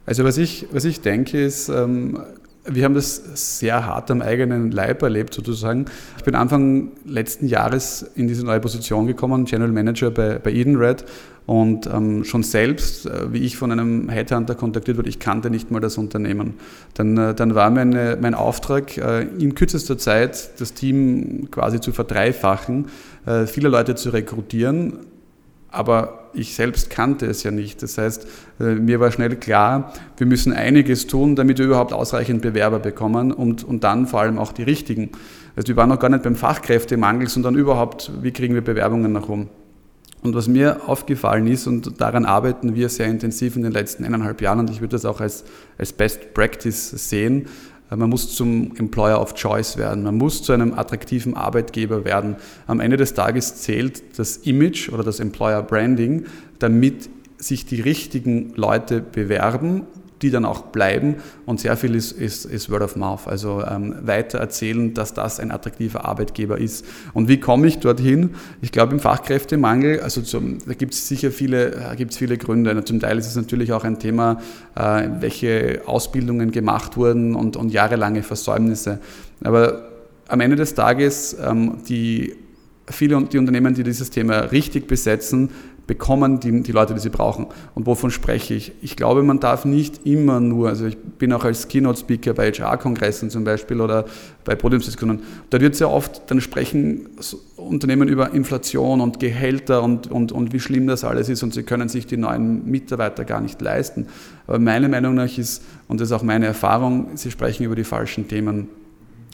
Also 0.07 0.25
was 0.25 0.39
ich, 0.39 0.67
was 0.71 0.85
ich 0.85 1.01
denke 1.01 1.43
ist, 1.43 1.69
ähm, 1.69 2.21
wir 2.67 2.85
haben 2.85 2.95
das 2.95 3.59
sehr 3.59 3.85
hart 3.85 4.11
am 4.11 4.23
eigenen 4.23 4.71
Leib 4.71 5.03
erlebt 5.03 5.35
sozusagen. 5.35 5.87
Ich 6.17 6.25
bin 6.25 6.35
Anfang 6.35 6.93
letzten 7.05 7.47
Jahres 7.47 8.03
in 8.15 8.27
diese 8.27 8.45
neue 8.45 8.61
Position 8.61 9.07
gekommen, 9.07 9.45
General 9.45 9.71
Manager 9.71 10.11
bei, 10.11 10.39
bei 10.39 10.53
Edenred 10.53 11.05
und 11.47 11.87
ähm, 11.87 12.25
schon 12.25 12.43
selbst, 12.43 13.07
äh, 13.07 13.33
wie 13.33 13.41
ich 13.41 13.57
von 13.57 13.71
einem 13.71 14.09
Headhunter 14.09 14.55
kontaktiert 14.55 14.97
wurde, 14.97 15.11
ich 15.11 15.19
kannte 15.19 15.51
nicht 15.51 15.71
mal 15.71 15.81
das 15.81 15.99
Unternehmen. 15.99 16.55
Dann, 16.95 17.19
äh, 17.19 17.35
dann 17.35 17.55
war 17.55 17.71
meine, 17.71 18.17
mein 18.21 18.35
Auftrag, 18.35 18.97
äh, 18.97 19.23
in 19.23 19.55
kürzester 19.55 19.99
Zeit 19.99 20.61
das 20.61 20.73
Team 20.73 21.49
quasi 21.51 21.81
zu 21.81 21.93
verdreifachen, 21.93 22.87
äh, 23.27 23.47
viele 23.47 23.69
Leute 23.69 23.95
zu 23.95 24.11
rekrutieren, 24.11 25.01
aber 25.71 26.31
ich 26.33 26.55
selbst 26.55 26.89
kannte 26.89 27.27
es 27.27 27.43
ja 27.43 27.51
nicht. 27.51 27.83
Das 27.83 27.99
heißt, 27.99 28.27
äh, 28.61 28.75
mir 28.75 29.01
war 29.01 29.11
schnell 29.13 29.37
klar, 29.37 29.93
wir 30.17 30.27
müssen 30.27 30.53
einiges 30.53 31.07
tun, 31.07 31.37
damit 31.37 31.59
wir 31.59 31.67
überhaupt 31.67 31.93
ausreichend 31.93 32.41
Bewerber 32.43 32.79
bekommen 32.79 33.33
und, 33.33 33.65
und 33.65 33.85
dann 33.85 34.07
vor 34.07 34.21
allem 34.21 34.39
auch 34.39 34.53
die 34.53 34.63
richtigen. 34.63 35.11
Also 35.57 35.69
wir 35.69 35.77
waren 35.77 35.91
noch 35.91 36.01
gar 36.01 36.09
nicht 36.09 36.23
beim 36.23 36.37
Fachkräftemangel, 36.37 37.29
sondern 37.29 37.55
überhaupt, 37.55 38.11
wie 38.23 38.33
kriegen 38.33 38.55
wir 38.55 38.63
Bewerbungen 38.63 39.13
nach 39.13 39.29
oben. 39.29 39.51
Und 40.25 40.35
was 40.35 40.49
mir 40.49 40.89
aufgefallen 40.89 41.47
ist, 41.47 41.67
und 41.67 42.01
daran 42.01 42.25
arbeiten 42.25 42.75
wir 42.75 42.89
sehr 42.89 43.09
intensiv 43.09 43.57
in 43.57 43.63
den 43.63 43.73
letzten 43.73 44.07
eineinhalb 44.07 44.41
Jahren, 44.41 44.61
und 44.61 44.71
ich 44.71 44.81
würde 44.81 44.93
das 44.93 45.05
auch 45.05 45.21
als, 45.21 45.45
als 45.77 45.93
Best 45.93 46.33
Practice 46.33 46.93
sehen, 47.11 47.47
äh, 47.91 47.97
man 47.97 48.09
muss 48.09 48.35
zum 48.35 48.75
Employer 48.77 49.21
of 49.21 49.35
Choice 49.35 49.77
werden, 49.77 50.03
man 50.03 50.17
muss 50.17 50.43
zu 50.43 50.53
einem 50.53 50.73
attraktiven 50.73 51.37
Arbeitgeber 51.37 52.07
werden. 52.07 52.37
Am 52.67 52.81
Ende 52.81 52.97
des 52.97 53.13
Tages 53.13 53.57
zählt 53.57 54.19
das 54.19 54.39
Image 54.39 54.89
oder 54.89 55.03
das 55.05 55.21
Employer 55.21 55.63
Branding, 55.63 56.25
damit 56.59 57.11
sich 57.37 57.67
die 57.67 57.83
richtigen 57.83 58.55
Leute 58.57 59.03
bewerben 59.03 59.83
die 60.23 60.31
dann 60.31 60.45
auch 60.45 60.63
bleiben 60.63 61.17
und 61.45 61.61
sehr 61.61 61.77
viel 61.77 61.95
ist, 61.95 62.13
ist, 62.13 62.45
ist 62.45 62.71
Word 62.71 62.83
of 62.83 62.97
Mouth, 62.97 63.27
also 63.27 63.63
ähm, 63.63 63.95
weiter 64.03 64.39
erzählen, 64.39 64.95
dass 64.95 65.13
das 65.13 65.41
ein 65.41 65.51
attraktiver 65.51 66.05
Arbeitgeber 66.05 66.59
ist. 66.59 66.85
Und 67.13 67.29
wie 67.29 67.41
komme 67.41 67.67
ich 67.67 67.79
dorthin? 67.79 68.31
Ich 68.63 68.73
glaube 68.73 68.95
im 68.95 69.01
Fachkräftemangel, 69.01 70.01
also 70.01 70.23
zum, 70.23 70.59
da 70.67 70.75
gibt 70.75 70.95
es 70.95 71.09
sicher 71.09 71.31
viele, 71.31 71.95
gibt's 71.97 72.17
viele 72.17 72.39
Gründe. 72.39 72.85
Zum 72.85 73.01
Teil 73.01 73.19
ist 73.19 73.27
es 73.27 73.37
natürlich 73.37 73.73
auch 73.73 73.85
ein 73.85 73.99
Thema, 73.99 74.41
äh, 74.77 75.09
welche 75.21 75.83
Ausbildungen 75.87 76.53
gemacht 76.53 76.97
wurden 76.97 77.35
und, 77.35 77.57
und 77.57 77.71
jahrelange 77.71 78.23
Versäumnisse. 78.23 79.01
Aber 79.43 79.89
am 80.29 80.41
Ende 80.41 80.57
des 80.57 80.75
Tages, 80.75 81.37
ähm, 81.45 81.79
die 81.89 82.35
viele 82.89 83.23
die 83.25 83.39
Unternehmen, 83.39 83.75
die 83.75 83.83
dieses 83.83 84.11
Thema 84.11 84.39
richtig 84.41 84.87
besetzen, 84.87 85.51
bekommen 85.87 86.41
die, 86.41 86.63
die 86.63 86.73
Leute, 86.73 86.95
die 86.95 87.01
sie 87.01 87.11
brauchen. 87.11 87.47
Und 87.75 87.87
wovon 87.87 88.11
spreche 88.11 88.55
ich? 88.55 88.73
Ich 88.81 88.97
glaube, 88.97 89.23
man 89.23 89.41
darf 89.41 89.65
nicht 89.65 90.07
immer 90.07 90.41
nur, 90.41 90.69
also 90.69 90.87
ich 90.87 90.97
bin 90.97 91.33
auch 91.33 91.45
als 91.45 91.69
Keynote-Speaker 91.69 92.33
bei 92.33 92.51
HR-Kongressen 92.51 93.31
zum 93.31 93.45
Beispiel 93.45 93.81
oder 93.81 94.07
bei 94.45 94.55
Podiumsdiskussionen, 94.55 95.23
da 95.51 95.61
wird 95.61 95.77
sehr 95.77 95.91
oft, 95.91 96.31
dann 96.31 96.41
sprechen 96.41 97.09
Unternehmen 97.57 98.09
über 98.09 98.33
Inflation 98.33 99.01
und 99.01 99.21
Gehälter 99.21 99.83
und, 99.83 100.11
und, 100.11 100.33
und 100.33 100.53
wie 100.53 100.61
schlimm 100.61 100.87
das 100.87 101.05
alles 101.05 101.29
ist 101.29 101.43
und 101.43 101.53
sie 101.53 101.63
können 101.63 101.89
sich 101.89 102.07
die 102.07 102.17
neuen 102.17 102.71
Mitarbeiter 102.71 103.25
gar 103.25 103.41
nicht 103.41 103.61
leisten. 103.61 104.07
Aber 104.47 104.59
meiner 104.59 104.89
Meinung 104.89 105.15
nach 105.15 105.37
ist, 105.37 105.63
und 105.89 106.01
das 106.01 106.09
ist 106.09 106.13
auch 106.13 106.23
meine 106.23 106.47
Erfahrung, 106.47 107.09
sie 107.15 107.31
sprechen 107.31 107.65
über 107.65 107.77
die 107.77 107.85
falschen 107.85 108.29
Themen. 108.29 108.69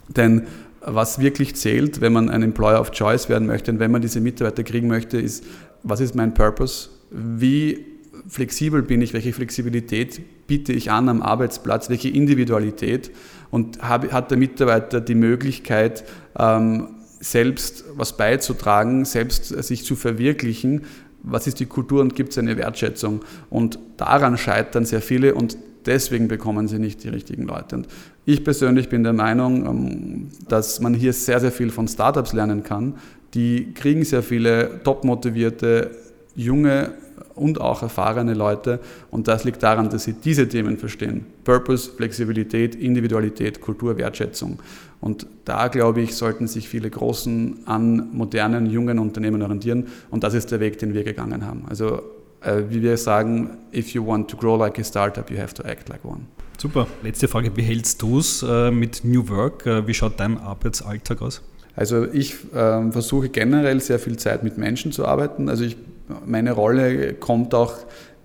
Denn 0.09 0.47
was 0.82 1.18
wirklich 1.18 1.56
zählt, 1.56 2.00
wenn 2.00 2.12
man 2.12 2.30
ein 2.30 2.42
Employer 2.42 2.80
of 2.80 2.90
Choice 2.90 3.28
werden 3.28 3.46
möchte 3.46 3.70
und 3.70 3.78
wenn 3.78 3.90
man 3.90 4.02
diese 4.02 4.20
Mitarbeiter 4.20 4.62
kriegen 4.62 4.88
möchte, 4.88 5.18
ist, 5.18 5.44
was 5.82 6.00
ist 6.00 6.14
mein 6.14 6.34
Purpose? 6.34 6.88
Wie 7.10 7.84
flexibel 8.28 8.82
bin 8.82 9.02
ich? 9.02 9.12
Welche 9.12 9.32
Flexibilität 9.32 10.20
biete 10.46 10.72
ich 10.72 10.90
an 10.90 11.08
am 11.08 11.22
Arbeitsplatz? 11.22 11.90
Welche 11.90 12.08
Individualität? 12.08 13.10
Und 13.50 13.82
hat 13.82 14.30
der 14.30 14.38
Mitarbeiter 14.38 15.00
die 15.00 15.14
Möglichkeit, 15.14 16.04
ähm, 16.38 16.88
selbst 17.20 17.84
was 17.96 18.16
beizutragen, 18.16 19.04
selbst 19.04 19.46
sich 19.46 19.84
zu 19.84 19.96
verwirklichen? 19.96 20.82
Was 21.22 21.46
ist 21.46 21.60
die 21.60 21.66
Kultur 21.66 22.00
und 22.00 22.14
gibt 22.14 22.30
es 22.30 22.38
eine 22.38 22.56
Wertschätzung? 22.56 23.20
Und 23.50 23.78
daran 23.96 24.38
scheitern 24.38 24.84
sehr 24.84 25.02
viele 25.02 25.34
und 25.34 25.58
deswegen 25.87 26.28
bekommen 26.28 26.68
sie 26.68 26.78
nicht 26.78 27.04
die 27.04 27.08
richtigen 27.08 27.44
Leute. 27.44 27.76
Und 27.76 27.88
ich 28.32 28.44
persönlich 28.44 28.88
bin 28.88 29.02
der 29.02 29.12
Meinung, 29.12 29.66
ähm, 29.66 30.28
dass 30.49 30.80
man 30.80 30.94
hier 30.94 31.12
sehr, 31.12 31.40
sehr 31.40 31.52
viel 31.52 31.70
von 31.70 31.88
Startups 31.88 32.32
lernen 32.32 32.62
kann. 32.62 32.94
Die 33.34 33.72
kriegen 33.75 34.04
sehr 34.04 34.22
viele 34.22 34.82
top 34.84 35.04
motivierte, 35.04 35.90
junge 36.34 36.92
und 37.34 37.60
auch 37.60 37.82
erfahrene 37.82 38.34
Leute. 38.34 38.80
Und 39.10 39.28
das 39.28 39.44
liegt 39.44 39.62
daran, 39.62 39.88
dass 39.88 40.04
sie 40.04 40.14
diese 40.14 40.49
Themen 40.49 40.76
verstehen. 40.76 41.26
Purpose, 41.44 41.90
Flexibilität, 41.90 42.75
Individualität, 42.75 43.60
Kultur, 43.60 43.96
Wertschätzung. 43.96 44.58
Und 45.00 45.26
da, 45.44 45.68
glaube 45.68 46.02
ich, 46.02 46.14
sollten 46.14 46.46
sich 46.46 46.68
viele 46.68 46.90
Großen 46.90 47.60
an 47.66 48.10
modernen, 48.12 48.66
jungen 48.66 48.99
Unternehmen 48.99 49.42
orientieren. 49.42 49.87
Und 50.10 50.25
das 50.25 50.34
ist 50.34 50.50
der 50.50 50.60
Weg, 50.60 50.78
den 50.78 50.92
wir 50.92 51.04
gegangen 51.04 51.46
haben. 51.46 51.64
Also 51.68 52.02
äh, 52.42 52.62
wie 52.68 52.82
wir 52.82 52.96
sagen, 52.96 53.50
if 53.72 53.90
you 53.90 54.06
want 54.06 54.30
to 54.30 54.37
grow 54.37 54.58
like 54.58 54.78
a 54.78 54.84
startup, 54.84 55.30
you 55.30 55.38
have 55.38 55.54
to 55.54 55.62
act 55.62 55.88
like 55.88 56.04
one. 56.04 56.26
Super. 56.60 56.86
Letzte 57.02 57.26
Frage, 57.26 57.56
wie 57.56 57.62
hältst 57.62 58.02
du 58.02 58.18
es 58.18 58.44
äh, 58.46 58.70
mit 58.70 59.02
New 59.02 59.30
Work? 59.30 59.64
Äh, 59.64 59.86
wie 59.86 59.94
schaut 59.94 60.20
dein 60.20 60.36
Arbeitsalltag 60.36 61.22
aus? 61.22 61.40
Also 61.74 62.06
ich 62.12 62.36
ähm, 62.54 62.92
versuche 62.92 63.30
generell 63.30 63.80
sehr 63.80 63.98
viel 63.98 64.18
Zeit 64.18 64.42
mit 64.42 64.58
Menschen 64.58 64.92
zu 64.92 65.06
arbeiten. 65.06 65.48
Also 65.48 65.64
ich, 65.64 65.78
meine 66.26 66.52
Rolle 66.52 67.14
kommt 67.14 67.54
auch, 67.54 67.72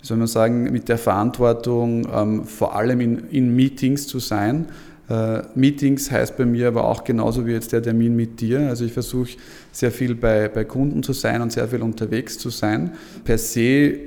wie 0.02 0.06
soll 0.06 0.18
man 0.18 0.28
sagen, 0.28 0.64
mit 0.64 0.90
der 0.90 0.98
Verantwortung, 0.98 2.06
ähm, 2.14 2.44
vor 2.44 2.76
allem 2.76 3.00
in, 3.00 3.30
in 3.30 3.56
Meetings 3.56 4.06
zu 4.06 4.20
sein. 4.20 4.66
Uh, 5.08 5.44
Meetings 5.54 6.10
heißt 6.10 6.36
bei 6.36 6.46
mir 6.46 6.68
aber 6.68 6.86
auch 6.86 7.04
genauso 7.04 7.46
wie 7.46 7.52
jetzt 7.52 7.72
der 7.72 7.84
Termin 7.84 8.16
mit 8.16 8.42
dir. 8.42 8.68
Also 8.68 8.86
ich 8.86 8.92
versuche 8.92 9.38
sehr 9.72 9.92
viel 9.92 10.16
bei, 10.16 10.50
bei 10.50 10.66
Kunden 10.66 11.04
zu 11.04 11.14
sein 11.14 11.44
und 11.44 11.52
sehr 11.52 11.68
viel 11.68 11.84
unterwegs 11.84 12.40
zu 12.40 12.50
sein. 12.50 12.94
Per 13.24 13.38
se 13.38 14.00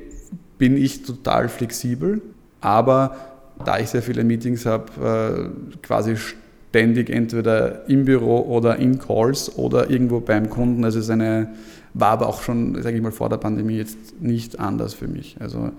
bin 0.59 0.77
ich 0.77 1.05
total 1.05 1.49
flexibel, 1.49 2.21
aber 2.61 3.38
da 3.65 3.79
ich 3.79 3.89
sehr 3.89 4.03
viele 4.03 4.25
Meetings 4.25 4.67
habe, 4.67 4.85
uh, 5.01 5.79
quasi 5.83 6.17
ständig 6.17 7.11
entweder 7.11 7.89
im 7.89 8.05
Büro 8.05 8.41
oder 8.41 8.77
in 8.77 8.99
Calls 8.99 9.57
oder 9.57 9.91
irgendwo 9.91 10.21
beim 10.21 10.51
Kunden. 10.51 10.85
Also 10.85 10.99
es 10.99 11.11
eine, 11.11 11.51
war 11.95 12.11
aber 12.11 12.29
auch 12.29 12.43
schon, 12.43 12.81
sage 12.83 12.97
ich 12.97 13.03
mal, 13.03 13.13
vor 13.13 13.29
der 13.29 13.39
Pandemie 13.39 13.77
jetzt 13.77 14.21
nicht 14.21 14.61
anders 14.61 14.95
für 14.95 15.09
mich. 15.09 15.37
Also 15.41 15.71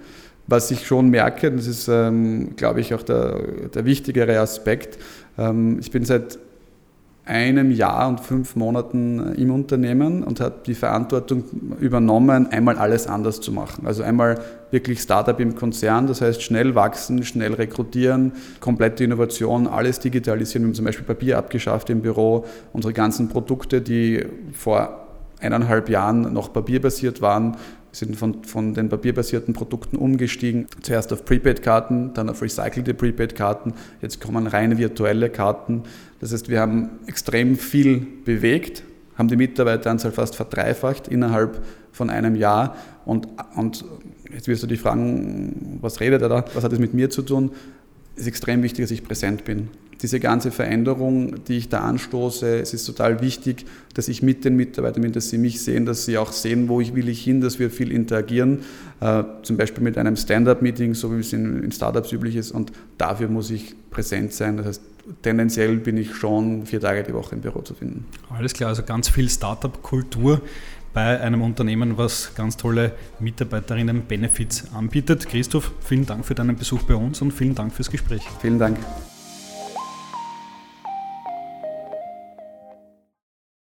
was 0.47 0.71
ich 0.71 0.87
schon 0.87 1.09
merke, 1.09 1.51
das 1.51 1.67
ist, 1.67 1.87
ähm, 1.87 2.55
glaube 2.55 2.81
ich, 2.81 2.93
auch 2.95 3.03
der, 3.03 3.39
der 3.73 3.85
wichtigere 3.85 4.39
Aspekt, 4.39 4.97
ähm, 5.37 5.77
ich 5.79 5.91
bin 5.91 6.05
seit 6.05 6.39
einem 7.29 7.69
Jahr 7.69 8.09
und 8.09 8.21
fünf 8.21 8.55
Monaten 8.55 9.33
im 9.35 9.51
Unternehmen 9.51 10.23
und 10.23 10.41
habe 10.41 10.55
die 10.65 10.73
Verantwortung 10.73 11.43
übernommen, 11.79 12.47
einmal 12.47 12.79
alles 12.79 13.05
anders 13.05 13.39
zu 13.39 13.51
machen. 13.51 13.85
Also 13.85 14.01
einmal 14.01 14.39
wirklich 14.71 14.99
Startup 14.99 15.39
im 15.39 15.53
Konzern, 15.53 16.07
das 16.07 16.21
heißt 16.21 16.41
schnell 16.41 16.73
wachsen, 16.73 17.23
schnell 17.23 17.53
rekrutieren, 17.53 18.33
komplette 18.59 19.03
Innovation, 19.03 19.67
alles 19.67 19.99
digitalisieren. 19.99 20.63
Wir 20.63 20.69
haben 20.69 20.75
zum 20.75 20.85
Beispiel 20.85 21.05
Papier 21.05 21.37
abgeschafft 21.37 21.91
im 21.91 22.01
Büro, 22.01 22.45
unsere 22.73 22.93
ganzen 22.93 23.29
Produkte, 23.29 23.81
die 23.81 24.25
vor 24.51 25.05
eineinhalb 25.39 25.87
Jahren 25.87 26.33
noch 26.33 26.51
papierbasiert 26.51 27.21
waren, 27.21 27.57
sind 27.91 28.15
von, 28.15 28.43
von 28.43 28.73
den 28.73 28.89
papierbasierten 28.89 29.53
Produkten 29.53 29.97
umgestiegen. 29.97 30.67
Zuerst 30.81 31.11
auf 31.11 31.25
Prepaid-Karten, 31.25 32.13
dann 32.13 32.29
auf 32.29 32.41
recycelte 32.41 32.93
Prepaid-Karten, 32.93 33.73
jetzt 34.01 34.21
kommen 34.21 34.47
reine 34.47 34.77
virtuelle 34.77 35.29
Karten. 35.29 35.83
Das 36.19 36.33
heißt, 36.33 36.49
wir 36.49 36.59
haben 36.59 36.99
extrem 37.07 37.57
viel 37.57 38.05
bewegt, 38.25 38.83
haben 39.15 39.27
die 39.27 39.37
Mitarbeiteranzahl 39.37 40.11
fast 40.11 40.35
verdreifacht 40.35 41.07
innerhalb 41.07 41.63
von 41.91 42.09
einem 42.09 42.35
Jahr. 42.35 42.75
Und, 43.05 43.27
und 43.55 43.85
jetzt 44.31 44.47
wirst 44.47 44.63
du 44.63 44.67
dich 44.67 44.81
fragen, 44.81 45.79
was 45.81 45.99
redet 45.99 46.21
er 46.21 46.29
da? 46.29 46.45
Was 46.53 46.63
hat 46.63 46.71
das 46.71 46.79
mit 46.79 46.93
mir 46.93 47.09
zu 47.09 47.21
tun? 47.21 47.51
Es 48.15 48.21
ist 48.21 48.27
extrem 48.27 48.63
wichtig, 48.63 48.83
dass 48.83 48.91
ich 48.91 49.03
präsent 49.03 49.45
bin 49.45 49.69
diese 50.01 50.19
ganze 50.19 50.51
Veränderung, 50.51 51.43
die 51.45 51.57
ich 51.57 51.69
da 51.69 51.81
anstoße, 51.81 52.59
es 52.59 52.73
ist 52.73 52.85
total 52.85 53.21
wichtig, 53.21 53.65
dass 53.93 54.07
ich 54.07 54.21
mit 54.21 54.45
den 54.45 54.55
Mitarbeitern 54.55 55.01
bin, 55.01 55.11
dass 55.11 55.29
sie 55.29 55.37
mich 55.37 55.61
sehen, 55.61 55.85
dass 55.85 56.05
sie 56.05 56.17
auch 56.17 56.31
sehen, 56.31 56.69
wo 56.69 56.79
ich 56.79 56.95
will 56.95 57.09
ich 57.09 57.21
hin, 57.21 57.41
dass 57.41 57.59
wir 57.59 57.69
viel 57.69 57.91
interagieren, 57.91 58.59
äh, 59.01 59.23
zum 59.43 59.57
Beispiel 59.57 59.83
mit 59.83 59.97
einem 59.97 60.15
Stand-up-Meeting, 60.15 60.93
so 60.93 61.15
wie 61.15 61.19
es 61.19 61.33
in, 61.33 61.63
in 61.63 61.71
Startups 61.71 62.11
üblich 62.11 62.35
ist 62.35 62.51
und 62.51 62.71
dafür 62.97 63.27
muss 63.27 63.49
ich 63.51 63.75
präsent 63.91 64.31
sein. 64.31 64.57
Das 64.57 64.65
heißt, 64.67 64.81
tendenziell 65.21 65.75
bin 65.77 65.97
ich 65.97 66.15
schon 66.15 66.65
vier 66.65 66.79
Tage 66.79 67.03
die 67.03 67.13
Woche 67.13 67.35
im 67.35 67.41
Büro 67.41 67.61
zu 67.61 67.73
finden. 67.73 68.05
Alles 68.29 68.53
klar, 68.53 68.69
also 68.69 68.83
ganz 68.83 69.09
viel 69.09 69.29
Startup-Kultur 69.29 70.41
bei 70.93 71.19
einem 71.19 71.41
Unternehmen, 71.41 71.97
was 71.97 72.33
ganz 72.35 72.57
tolle 72.57 72.93
Mitarbeiterinnen-Benefits 73.19 74.73
anbietet. 74.73 75.27
Christoph, 75.27 75.71
vielen 75.81 76.05
Dank 76.05 76.25
für 76.25 76.35
deinen 76.35 76.55
Besuch 76.55 76.83
bei 76.83 76.95
uns 76.95 77.21
und 77.21 77.31
vielen 77.31 77.55
Dank 77.55 77.73
fürs 77.73 77.91
Gespräch. 77.91 78.23
Vielen 78.41 78.59
Dank. 78.59 78.77